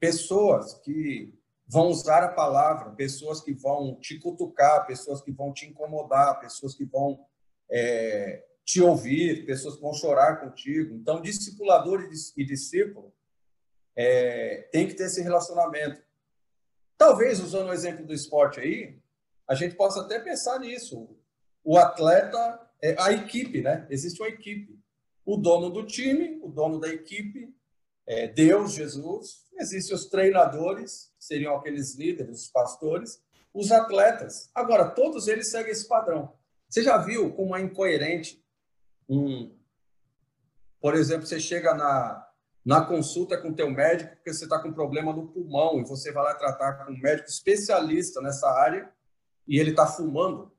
[0.00, 5.66] pessoas que vão usar a palavra, pessoas que vão te cutucar, pessoas que vão te
[5.66, 7.22] incomodar, pessoas que vão
[7.70, 10.94] é, te ouvir, pessoas que vão chorar contigo.
[10.94, 13.12] Então, discipulador e discípulo
[13.94, 16.07] é, tem que ter esse relacionamento.
[16.98, 18.98] Talvez, usando o exemplo do esporte aí,
[19.48, 21.08] a gente possa até pensar nisso.
[21.64, 23.86] O atleta, é a equipe, né?
[23.90, 24.78] Existe uma equipe.
[25.24, 27.54] O dono do time, o dono da equipe,
[28.06, 29.46] é Deus, Jesus.
[29.58, 33.22] Existem os treinadores, seriam aqueles líderes, os pastores,
[33.52, 34.50] os atletas.
[34.54, 36.32] Agora, todos eles seguem esse padrão.
[36.68, 38.42] Você já viu como é incoerente
[39.08, 39.56] um,
[40.80, 42.27] por exemplo, você chega na,
[42.68, 46.12] na consulta com o teu médico porque você está com problema no pulmão e você
[46.12, 48.92] vai lá tratar com um médico especialista nessa área
[49.46, 50.52] e ele está fumando,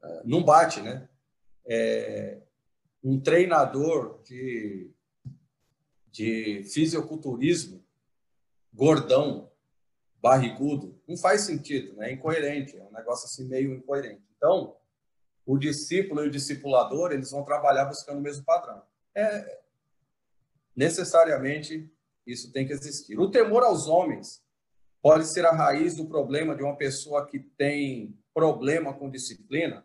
[0.00, 1.08] é, não bate, né?
[1.66, 2.38] É,
[3.02, 4.92] um treinador de,
[6.08, 7.84] de fisiculturismo,
[8.72, 9.50] gordão,
[10.20, 12.10] barrigudo, não faz sentido, né?
[12.10, 14.22] é incoerente, é um negócio assim meio incoerente.
[14.36, 14.76] Então,
[15.44, 18.80] o discípulo e o discipulador, eles vão trabalhar buscando o mesmo padrão.
[19.16, 19.61] É,
[20.74, 21.90] necessariamente,
[22.26, 23.18] isso tem que existir.
[23.18, 24.42] O temor aos homens
[25.00, 29.84] pode ser a raiz do problema de uma pessoa que tem problema com disciplina.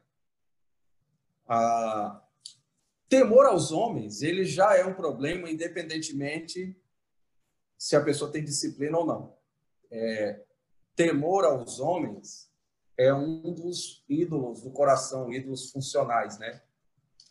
[3.09, 6.75] Temor aos homens, ele já é um problema, independentemente
[7.77, 9.37] se a pessoa tem disciplina ou não
[9.91, 10.43] é,
[10.95, 12.51] temor aos homens
[12.97, 16.61] é um dos ídolos do coração, ídolos funcionais, né?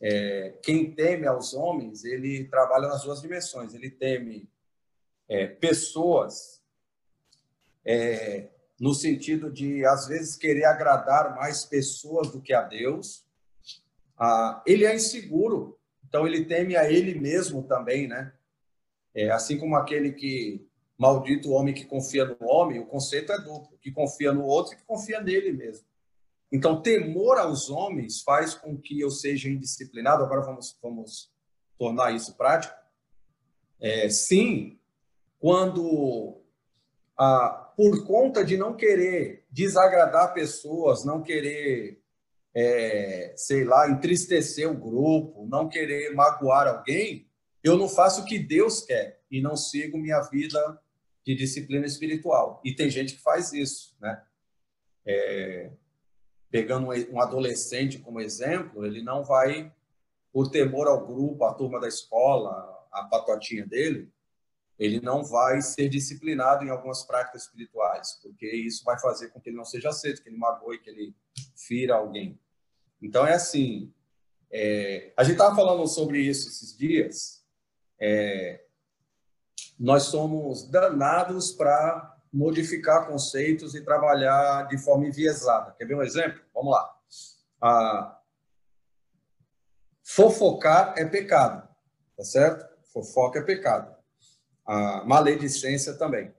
[0.00, 3.74] É, quem teme aos homens, ele trabalha nas duas dimensões.
[3.74, 4.48] Ele teme
[5.28, 6.62] é, pessoas
[7.84, 8.48] é,
[8.78, 13.24] no sentido de, às vezes, querer agradar mais pessoas do que a Deus.
[14.18, 18.32] Ah, ele é inseguro, então ele teme a ele mesmo também, né?
[19.14, 20.66] É, assim como aquele que
[20.98, 24.72] Maldito o homem que confia no homem, o conceito é duplo, que confia no outro
[24.72, 25.86] e que confia nele mesmo.
[26.56, 30.24] Então, temor aos homens faz com que eu seja indisciplinado.
[30.24, 31.30] Agora vamos, vamos
[31.78, 32.74] tornar isso prático.
[33.78, 34.78] É, sim,
[35.38, 36.40] quando,
[37.14, 42.00] ah, por conta de não querer desagradar pessoas, não querer,
[42.54, 47.28] é, sei lá, entristecer o grupo, não querer magoar alguém,
[47.62, 50.80] eu não faço o que Deus quer e não sigo minha vida
[51.22, 52.62] de disciplina espiritual.
[52.64, 54.22] E tem gente que faz isso, né?
[55.04, 55.70] É,
[56.50, 59.72] pegando um adolescente como exemplo, ele não vai,
[60.32, 64.10] por temor ao grupo, à turma da escola, a patotinha dele,
[64.78, 69.48] ele não vai ser disciplinado em algumas práticas espirituais, porque isso vai fazer com que
[69.48, 71.14] ele não seja aceito, que ele magoe, que ele
[71.54, 72.38] fira alguém.
[73.00, 73.92] Então é assim.
[74.50, 77.44] É, a gente estava falando sobre isso esses dias.
[77.98, 78.62] É,
[79.78, 85.74] nós somos danados para modificar conceitos e trabalhar de forma enviesada.
[85.78, 86.40] Quer ver um exemplo?
[86.54, 87.00] Vamos lá.
[87.60, 88.20] Ah,
[90.04, 91.68] fofocar é pecado,
[92.16, 92.66] tá certo?
[92.92, 93.94] Fofoca é pecado.
[94.64, 96.34] A maledicência também.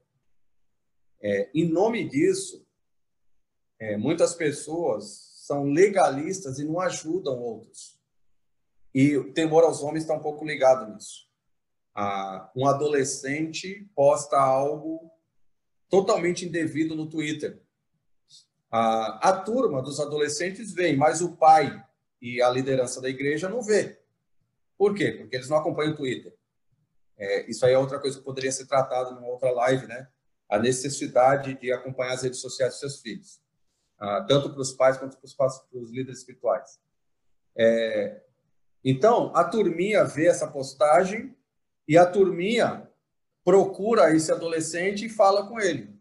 [1.21, 2.65] É, em nome disso,
[3.79, 7.99] é, muitas pessoas são legalistas e não ajudam outros.
[8.93, 11.27] E o temor aos homens está um pouco ligado nisso
[11.97, 15.11] ah, um adolescente posta algo
[15.89, 17.61] totalmente indevido no Twitter.
[18.71, 21.83] Ah, a turma dos adolescentes vem, mas o pai
[22.21, 23.99] e a liderança da igreja não vê.
[24.77, 25.11] Por quê?
[25.11, 26.35] Porque eles não acompanham o Twitter.
[27.17, 30.07] É, isso aí é outra coisa que poderia ser tratada numa outra live, né?
[30.49, 33.41] A necessidade de acompanhar as redes sociais dos seus filhos,
[33.97, 36.79] ah, tanto para os pais quanto para os líderes espirituais.
[37.57, 38.21] É,
[38.83, 41.35] então, a turminha vê essa postagem
[41.87, 42.86] e a turminha
[43.47, 45.97] procura esse adolescente e fala com ele.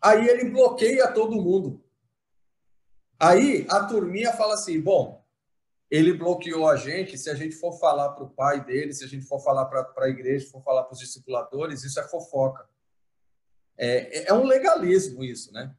[0.00, 1.84] Aí ele bloqueia todo mundo.
[3.18, 5.26] Aí a turminha fala assim: bom,
[5.90, 7.18] ele bloqueou a gente.
[7.18, 9.90] Se a gente for falar para o pai dele, se a gente for falar para
[9.98, 12.64] a igreja, for falar para os discipuladores, isso é fofoca.
[13.76, 15.74] É, é um legalismo isso, né?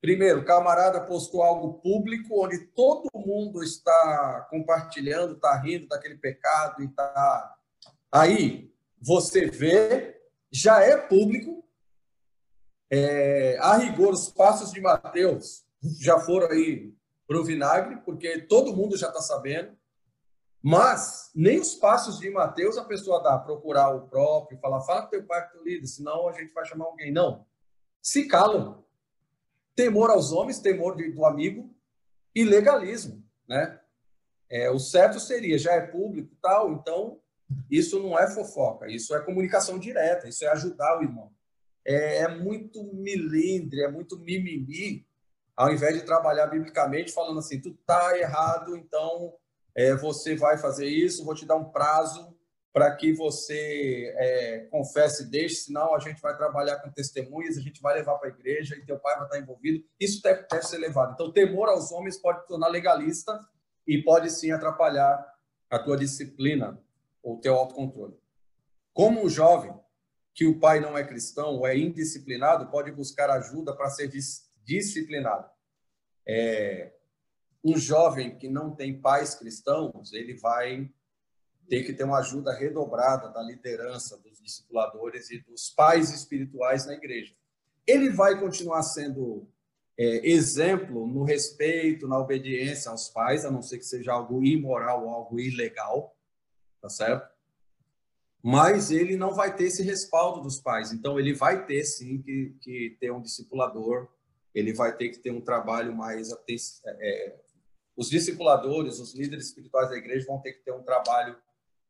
[0.00, 6.82] Primeiro, o camarada postou algo público onde todo mundo está compartilhando, está rindo daquele pecado
[6.82, 7.54] e está.
[8.10, 10.17] Aí, você vê,
[10.50, 11.64] já é público.
[12.90, 15.64] É, a rigor, os passos de Mateus
[16.00, 16.94] já foram aí
[17.26, 19.76] para o vinagre, porque todo mundo já está sabendo.
[20.62, 25.10] Mas nem os passos de Mateus a pessoa dá, procurar o próprio, falar, fala com
[25.10, 27.12] teu pai, teu líder, senão a gente vai chamar alguém.
[27.12, 27.46] Não.
[28.02, 28.84] Se calam.
[29.76, 31.72] Temor aos homens, temor do amigo
[32.34, 33.78] e legalismo, né?
[34.50, 37.20] É, o certo seria, já é público tal, então
[37.70, 41.32] isso não é fofoca, isso é comunicação direta, isso é ajudar o irmão.
[41.86, 45.06] É, é muito milindre, é muito mimimi,
[45.56, 49.34] ao invés de trabalhar biblicamente, falando assim, tu tá errado, então
[49.74, 52.36] é, você vai fazer isso, vou te dar um prazo
[52.72, 57.80] para que você é, confesse deixe, senão a gente vai trabalhar com testemunhas, a gente
[57.80, 59.84] vai levar para a igreja e teu pai vai estar envolvido.
[59.98, 61.14] Isso deve, deve ser levado.
[61.14, 63.40] Então, temor aos homens pode tornar legalista
[63.86, 65.26] e pode sim atrapalhar
[65.70, 66.80] a tua disciplina
[67.32, 68.16] o autocontrole.
[68.92, 69.74] Como um jovem
[70.34, 74.48] que o pai não é cristão ou é indisciplinado, pode buscar ajuda para ser dis
[74.64, 75.48] disciplinado.
[76.26, 76.92] É,
[77.64, 80.90] um jovem que não tem pais cristãos, ele vai
[81.68, 86.94] ter que ter uma ajuda redobrada da liderança dos discipuladores e dos pais espirituais na
[86.94, 87.34] igreja.
[87.86, 89.48] Ele vai continuar sendo
[89.98, 95.04] é, exemplo no respeito, na obediência aos pais, a não ser que seja algo imoral
[95.04, 96.16] ou algo ilegal,
[96.80, 97.28] tá certo?
[98.42, 102.54] Mas ele não vai ter esse respaldo dos pais, então ele vai ter sim que,
[102.60, 104.08] que ter um discipulador,
[104.54, 106.28] ele vai ter que ter um trabalho mais.
[106.86, 107.36] É,
[107.96, 111.36] os discipuladores, os líderes espirituais da igreja vão ter que ter um trabalho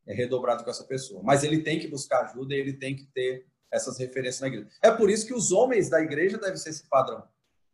[0.09, 1.21] é redobrado com essa pessoa.
[1.23, 4.67] Mas ele tem que buscar ajuda e ele tem que ter essas referências na igreja.
[4.81, 7.23] É por isso que os homens da igreja devem ser esse padrão.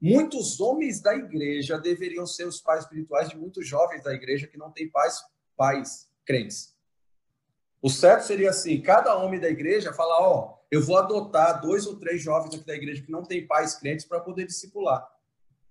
[0.02, 4.58] Muitos homens da igreja deveriam ser os pais espirituais de muitos jovens da igreja que
[4.58, 5.18] não têm pais,
[5.56, 6.75] pais crentes.
[7.86, 12.00] O certo seria assim: cada homem da igreja falar, ó, eu vou adotar dois ou
[12.00, 15.08] três jovens aqui da igreja que não têm pais crentes para poder discipular.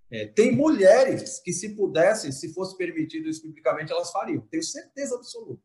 [0.08, 4.46] É, tem mulheres que, se pudessem, se fosse permitido isso biblicamente, elas fariam.
[4.48, 5.60] Tenho certeza absoluta.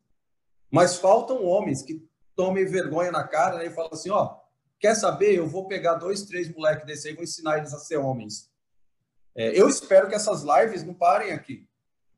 [0.68, 2.04] Mas faltam homens que
[2.34, 4.34] tomem vergonha na cara né, e falam assim: ó,
[4.80, 5.36] quer saber?
[5.36, 8.50] Eu vou pegar dois, três moleques desse aí e vou ensinar eles a ser homens.
[9.36, 11.69] É, eu espero que essas lives não parem aqui.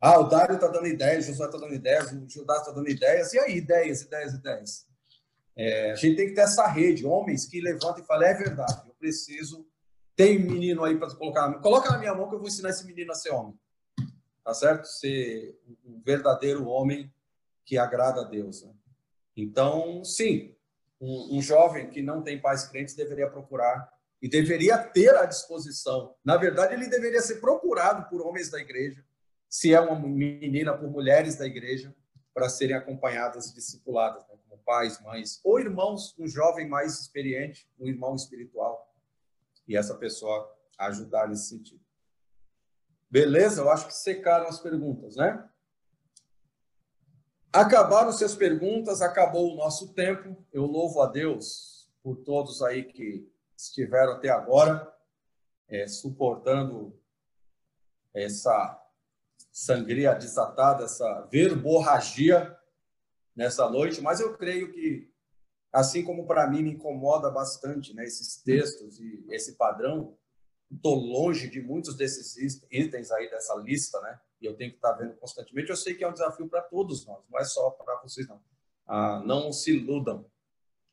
[0.04, 2.90] Ah, o Dário está dando ideias, o Josué está dando ideias, o Judá está dando
[2.90, 3.32] ideias.
[3.34, 4.86] E aí, ideias, ideias, ideias.
[5.54, 8.82] É, a gente tem que ter essa rede, homens que levantam e falam: é verdade,
[8.88, 9.64] eu preciso.
[10.16, 11.52] Tem menino aí para colocar.
[11.60, 13.56] Coloca na minha mão que eu vou ensinar esse menino a ser homem.
[14.44, 14.86] Tá certo?
[14.86, 17.08] Ser um verdadeiro homem
[17.64, 18.64] que agrada a Deus.
[18.64, 18.72] Né?
[19.36, 20.52] Então, sim,
[21.00, 23.88] um, um, jovem que não tem pais crentes deveria procurar
[24.20, 26.16] e deveria ter à disposição.
[26.24, 29.02] Na verdade, ele deveria ser procurado por homens da igreja,
[29.52, 31.94] se é uma menina, por mulheres da igreja,
[32.32, 34.34] para serem acompanhadas e discipuladas, né?
[34.48, 38.90] como pais, mães, ou irmãos, um jovem mais experiente, um irmão espiritual,
[39.68, 41.82] e essa pessoa ajudar nesse sentido.
[43.10, 43.60] Beleza?
[43.60, 45.46] Eu acho que secaram as perguntas, né?
[47.52, 50.34] Acabaram suas perguntas, acabou o nosso tempo.
[50.50, 54.90] Eu louvo a Deus por todos aí que estiveram até agora,
[55.68, 56.98] é, suportando
[58.14, 58.81] essa
[59.52, 62.56] sangria desatada, essa verborragia
[63.36, 64.00] nessa noite.
[64.00, 65.08] Mas eu creio que,
[65.72, 70.16] assim como para mim me incomoda bastante né, esses textos e esse padrão,
[70.70, 72.34] estou longe de muitos desses
[72.70, 74.18] itens aí dessa lista, né?
[74.42, 75.70] e eu tenho que estar vendo constantemente.
[75.70, 78.42] Eu sei que é um desafio para todos nós, não é só para vocês, não.
[78.86, 80.26] Ah, não se iludam,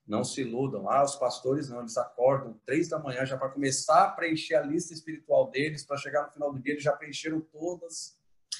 [0.05, 0.87] não se iludam.
[0.87, 4.61] Ah, os pastores não, eles acordam três da manhã já para começar a preencher a
[4.61, 8.18] lista espiritual deles, para chegar no final do dia eles já preencheram todas.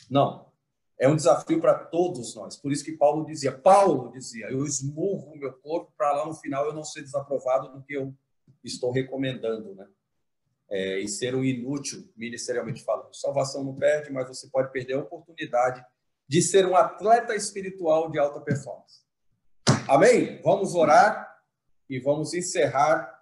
[0.10, 0.52] Não,
[0.98, 2.58] é um desafio para todos nós.
[2.58, 6.34] Por isso que Paulo dizia, Paulo dizia, eu esmurro o meu corpo para lá no
[6.34, 8.14] final eu não ser desaprovado do que eu
[8.64, 9.88] estou recomendando, né?
[10.70, 13.16] é, e ser um inútil, ministerialmente falando.
[13.16, 15.84] Salvação não perde, mas você pode perder a oportunidade
[16.28, 19.02] de ser um atleta espiritual de alta performance.
[19.88, 20.40] Amém?
[20.44, 21.28] Vamos orar
[21.90, 23.20] e vamos encerrar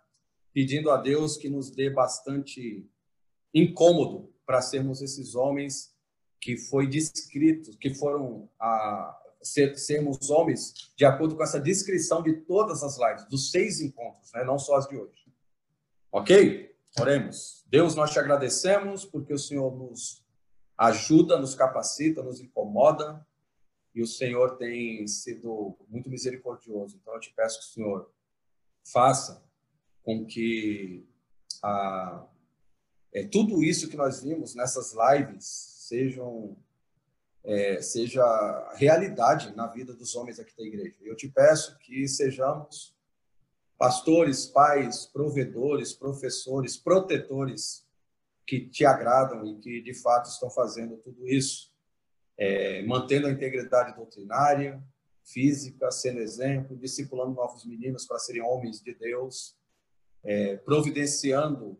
[0.54, 2.86] pedindo a Deus que nos dê bastante
[3.54, 5.96] incômodo para sermos esses homens
[6.40, 12.34] que foi descrito, que foram a ser, sermos homens de acordo com essa descrição de
[12.42, 14.44] todas as lives, dos seis encontros, né?
[14.44, 15.26] não só as de hoje.
[16.12, 16.76] Ok?
[17.00, 17.64] Oremos.
[17.68, 20.24] Deus, nós te agradecemos porque o Senhor nos
[20.78, 23.26] ajuda, nos capacita, nos incomoda
[23.94, 26.98] e o Senhor tem sido muito misericordioso.
[27.02, 28.12] Então eu te peço que o Senhor
[28.84, 29.44] faça
[30.04, 31.06] com que
[31.64, 32.26] a,
[33.14, 36.58] é, tudo isso que nós vimos nessas lives sejam
[37.44, 40.98] é, seja realidade na vida dos homens aqui da igreja.
[41.02, 42.94] Eu te peço que sejamos
[43.78, 47.88] pastores, pais, provedores, professores, protetores
[48.46, 51.72] que te agradam e que de fato estão fazendo tudo isso,
[52.38, 54.84] é, mantendo a integridade doutrinária,
[55.24, 59.56] física, sendo exemplo, discipulando novos meninos para serem homens de Deus,
[60.24, 61.78] é, providenciando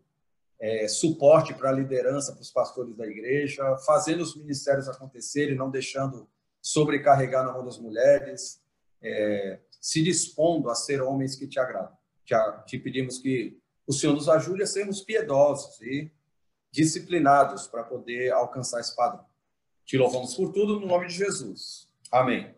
[0.60, 5.70] é, suporte para a liderança, para os pastores da igreja, fazendo os ministérios acontecerem, não
[5.70, 6.28] deixando
[6.60, 8.60] sobrecarregar na mão das mulheres,
[9.00, 11.96] é, se dispondo a ser homens que te agradam.
[12.24, 12.34] Te,
[12.66, 16.10] te pedimos que o Senhor nos ajude a sermos piedosos e
[16.70, 19.24] disciplinados para poder alcançar esse padrão.
[19.84, 21.88] Te louvamos por tudo no nome de Jesus.
[22.10, 22.57] Amém.